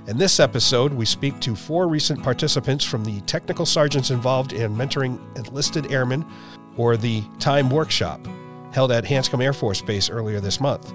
[0.08, 4.76] In this episode, we speak to four recent participants from the technical sergeants involved in
[4.76, 6.26] mentoring enlisted airmen,
[6.76, 8.20] or the Time Workshop,
[8.72, 10.92] held at Hanscom Air Force Base earlier this month.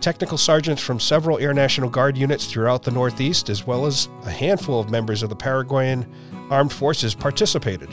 [0.00, 4.30] Technical sergeants from several Air National Guard units throughout the Northeast, as well as a
[4.30, 6.06] handful of members of the Paraguayan
[6.50, 7.92] Armed Forces, participated.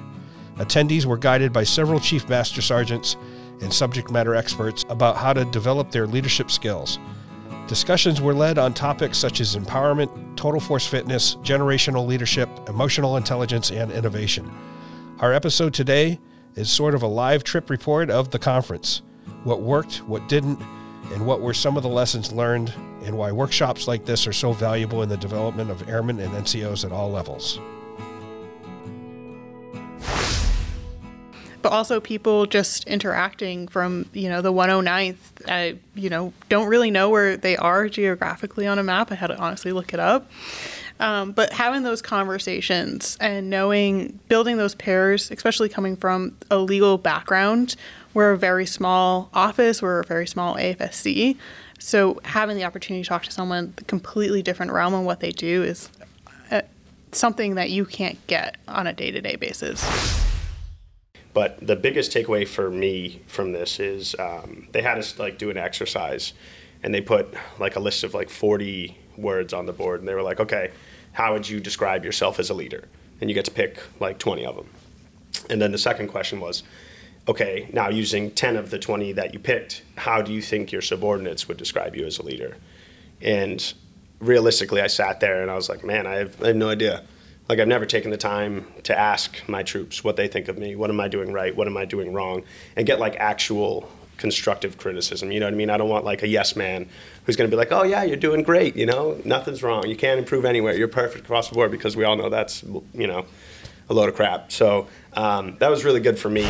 [0.58, 3.18] Attendees were guided by several Chief Master Sergeants
[3.62, 6.99] and subject matter experts about how to develop their leadership skills.
[7.68, 13.72] Discussions were led on topics such as empowerment, total force fitness, generational leadership, emotional intelligence,
[13.72, 14.51] and innovation.
[15.20, 16.20] Our episode today
[16.53, 19.01] is sort of a live trip report of the conference
[19.43, 20.60] what worked, what didn't,
[21.14, 24.51] and what were some of the lessons learned and why workshops like this are so
[24.51, 27.60] valuable in the development of airmen and NCOs at all levels.
[31.66, 35.16] but also people just interacting from you know the 109th
[35.47, 39.28] I you know don't really know where they are geographically on a map I had
[39.28, 40.30] to honestly look it up
[40.99, 46.99] um, but having those conversations and knowing building those pairs especially coming from a legal
[46.99, 47.76] background
[48.16, 51.38] we're a very small office we're a very small AFSC
[51.78, 55.32] so having the opportunity to talk to someone a completely different realm on what they
[55.32, 55.89] do is
[56.49, 56.61] uh,
[57.11, 60.26] something that you can't get on a day-to-day basis
[61.36, 65.49] but the biggest takeaway for me from this is um, they had us like do
[65.49, 66.32] an exercise,
[66.82, 70.13] and they put like a list of like 40 words on the board, and they
[70.13, 70.72] were like, okay,
[71.11, 72.88] how would you describe yourself as a leader?
[73.20, 74.70] And you get to pick like 20 of them.
[75.49, 76.63] And then the second question was,
[77.28, 80.82] okay, now using 10 of the 20 that you picked, how do you think your
[80.82, 82.57] subordinates would describe you as a leader?
[83.21, 83.73] And
[84.19, 87.03] realistically, I sat there and I was like, man, I have, I have no idea.
[87.47, 90.76] Like I've never taken the time to ask my troops what they think of me.
[90.76, 91.55] What am I doing right?
[91.55, 92.43] What am I doing wrong?
[92.76, 95.32] And get like actual constructive criticism.
[95.32, 95.69] You know what I mean?
[95.69, 96.89] I don't want like a yes man
[97.26, 98.76] who's going to be like, "Oh yeah, you're doing great.
[98.76, 99.86] You know, nothing's wrong.
[99.86, 100.76] You can't improve anywhere.
[100.76, 102.63] You're perfect across the board." Because we all know that's
[102.93, 103.26] you know
[103.89, 104.51] a load of crap.
[104.51, 106.49] So um, that was really good for me.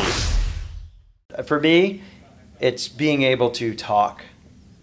[1.44, 2.02] For me,
[2.60, 4.24] it's being able to talk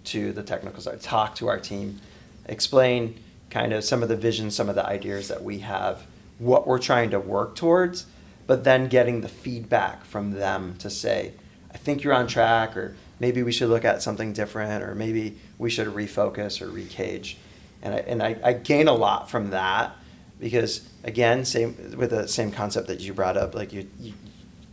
[0.05, 1.99] to the technical side, talk to our team,
[2.45, 6.05] explain kind of some of the visions, some of the ideas that we have,
[6.39, 8.05] what we're trying to work towards,
[8.47, 11.33] but then getting the feedback from them to say,
[11.73, 15.37] I think you're on track, or maybe we should look at something different, or maybe
[15.57, 17.35] we should refocus or recage.
[17.81, 19.95] And I, and I, I gain a lot from that
[20.39, 24.13] because again, same with the same concept that you brought up, like you, you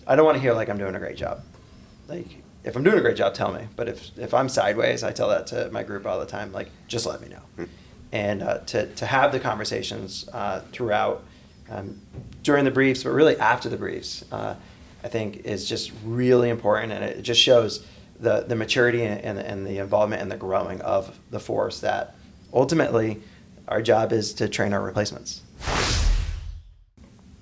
[0.06, 1.42] I don't want to hear like I'm doing a great job.
[2.10, 3.68] Like if I'm doing a great job, tell me.
[3.76, 6.52] But if if I'm sideways, I tell that to my group all the time.
[6.52, 7.42] Like just let me know.
[7.56, 7.64] Hmm
[8.12, 11.24] and uh, to, to have the conversations uh, throughout
[11.70, 12.00] um,
[12.42, 14.56] during the briefs, but really after the briefs, uh,
[15.04, 17.86] I think is just really important, and it just shows
[18.18, 22.16] the, the maturity and, and, and the involvement and the growing of the force that
[22.52, 23.22] ultimately
[23.68, 25.42] our job is to train our replacements.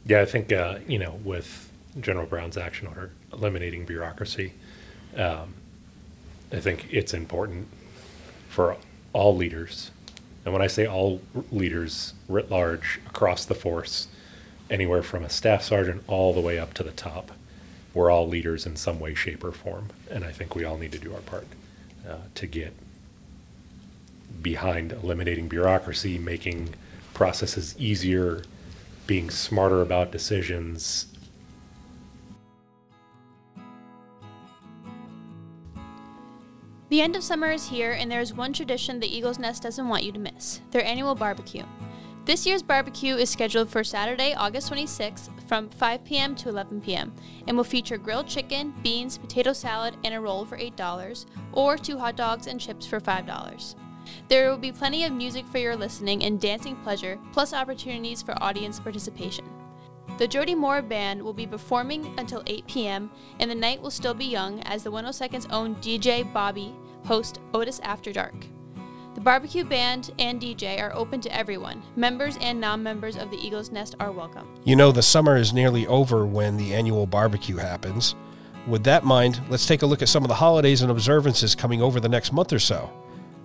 [0.05, 1.68] Yeah, I think, uh, you know, with
[2.01, 4.53] General Brown's action order eliminating bureaucracy,
[5.17, 5.55] um,
[6.53, 7.69] I think it's important
[8.49, 8.77] for
[9.13, 9.91] all leaders
[10.49, 11.21] and when I say all
[11.53, 14.09] leaders writ large across the force,
[14.71, 17.33] anywhere from a staff sergeant all the way up to the top,
[17.93, 19.91] we're all leaders in some way, shape, or form.
[20.11, 21.47] And I think we all need to do our part
[22.09, 22.73] uh, to get
[24.41, 26.75] behind eliminating bureaucracy, making
[27.13, 28.43] processes easier,
[29.07, 31.09] being smarter about decisions,
[36.91, 39.89] The end of summer is here, and there is one tradition the Eagle's Nest doesn't
[39.89, 41.65] want you to miss their annual barbecue.
[42.25, 46.35] This year's barbecue is scheduled for Saturday, August 26th from 5 p.m.
[46.37, 47.13] to 11 p.m.
[47.47, 51.99] and will feature grilled chicken, beans, potato salad, and a roll for $8, or two
[51.99, 53.75] hot dogs and chips for $5.
[54.29, 58.43] There will be plenty of music for your listening and dancing pleasure, plus opportunities for
[58.43, 59.45] audience participation.
[60.17, 64.15] The Jody Moore Band will be performing until 8 p.m., and the night will still
[64.15, 68.35] be young as the 102nd's own DJ Bobby hosts Otis After Dark.
[69.15, 71.83] The barbecue band and DJ are open to everyone.
[71.97, 74.49] Members and non members of the Eagle's Nest are welcome.
[74.65, 78.15] You know, the summer is nearly over when the annual barbecue happens.
[78.67, 81.55] With that in mind, let's take a look at some of the holidays and observances
[81.55, 82.93] coming over the next month or so.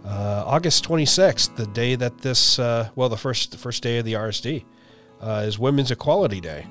[0.05, 4.05] Uh, August 26th, the day that this, uh, well, the first, the first day of
[4.05, 4.66] the RSD
[5.24, 6.67] uh, is Women's Equality Day.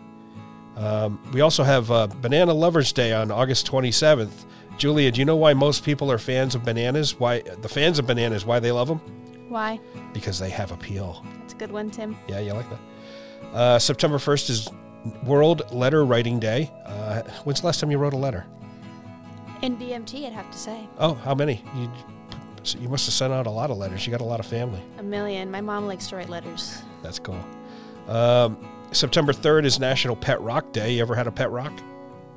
[0.76, 4.44] Um, we also have uh, Banana Lovers Day on August 27th.
[4.78, 7.18] Julia, do you know why most people are fans of bananas?
[7.18, 8.44] Why the fans of bananas?
[8.44, 8.98] Why they love them?
[9.48, 9.80] Why?
[10.14, 11.24] Because they have appeal.
[11.40, 12.16] That's a good one, Tim.
[12.26, 13.54] Yeah, you like that.
[13.54, 14.68] Uh, September 1st is
[15.24, 16.70] World Letter Writing Day.
[16.86, 18.46] Uh, when's the last time you wrote a letter?
[19.60, 20.88] In BMT, I'd have to say.
[20.98, 21.62] Oh, how many?
[21.76, 21.90] You,
[22.80, 24.06] you must have sent out a lot of letters.
[24.06, 24.82] You got a lot of family.
[24.98, 25.50] A million.
[25.50, 26.82] My mom likes to write letters.
[27.02, 27.44] That's cool.
[28.08, 28.56] Um,
[28.92, 30.94] September 3rd is National Pet Rock Day.
[30.94, 31.72] You ever had a pet rock?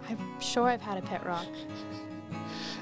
[0.07, 1.47] I'm sure I've had a pet rock.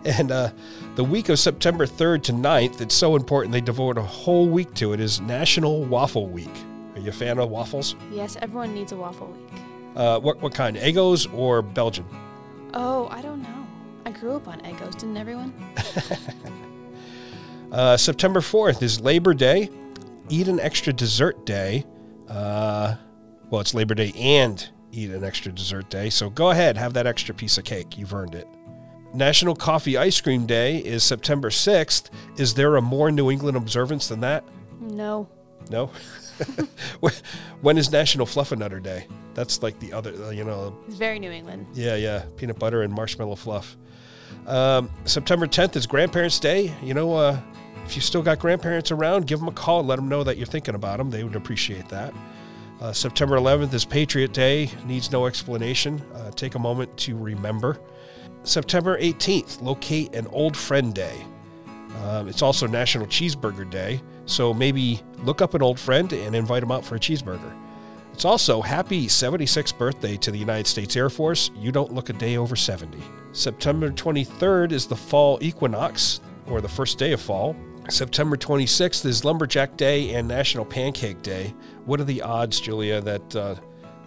[0.05, 0.51] And uh,
[0.95, 4.73] the week of September 3rd to 9th, it's so important they devote a whole week
[4.75, 6.51] to it, is National Waffle Week.
[6.95, 7.95] Are you a fan of waffles?
[8.11, 9.61] Yes, everyone needs a waffle week.
[9.95, 10.75] Uh, what, what kind?
[10.75, 12.05] Eggos or Belgian?
[12.73, 13.67] Oh, I don't know.
[14.05, 15.53] I grew up on Eggos, didn't everyone?
[17.71, 19.69] uh, September 4th is Labor Day.
[20.29, 21.85] Eat an extra dessert day.
[22.33, 22.95] Uh,
[23.49, 26.09] well, it's Labor Day and eat an extra dessert day.
[26.09, 27.97] So go ahead, have that extra piece of cake.
[27.97, 28.47] You've earned it.
[29.13, 32.09] National Coffee Ice Cream Day is September 6th.
[32.37, 34.43] Is there a more New England observance than that?
[34.79, 35.29] No.
[35.69, 35.91] No?
[37.61, 39.05] when is National Fluffernutter Day?
[39.35, 40.75] That's like the other, uh, you know.
[40.87, 41.67] It's very New England.
[41.73, 42.25] Yeah, yeah.
[42.37, 43.77] Peanut butter and marshmallow fluff.
[44.47, 46.73] Um, September 10th is Grandparents' Day.
[46.81, 47.39] You know, uh,
[47.85, 50.45] if you still got grandparents around, give them a call let them know that you're
[50.45, 51.09] thinking about them.
[51.09, 52.13] They would appreciate that.
[52.81, 54.69] Uh, September 11th is Patriot Day.
[54.85, 56.01] Needs no explanation.
[56.13, 57.79] Uh, take a moment to remember.
[58.43, 61.25] September 18th, locate an old friend day.
[62.03, 66.61] Um, it's also National Cheeseburger Day, so maybe look up an old friend and invite
[66.61, 67.53] them out for a cheeseburger.
[68.11, 71.51] It's also happy 76th birthday to the United States Air Force.
[71.55, 72.99] You don't look a day over 70.
[73.31, 77.55] September 23rd is the fall equinox, or the first day of fall.
[77.89, 81.53] September 26th is Lumberjack Day and National Pancake Day.
[81.85, 83.55] What are the odds, Julia, that uh,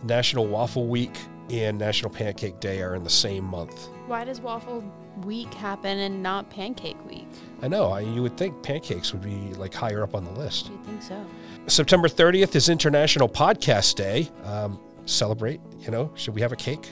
[0.03, 1.15] National Waffle Week
[1.51, 3.89] and National Pancake Day are in the same month?
[4.07, 4.83] Why does Waffle
[5.25, 7.29] Week happen and not Pancake Week?
[7.63, 7.87] I know.
[7.93, 10.71] I, you would think pancakes would be like higher up on the list.
[10.73, 11.25] I think so.
[11.67, 14.31] September 30th is International Podcast Day.
[14.45, 16.89] Um, celebrate, you know, should we have a cake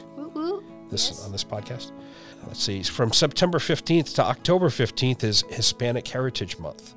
[0.90, 1.92] this on this podcast?
[2.46, 2.82] Let's see.
[2.82, 6.94] From September 15th to October 15th is Hispanic Heritage Month.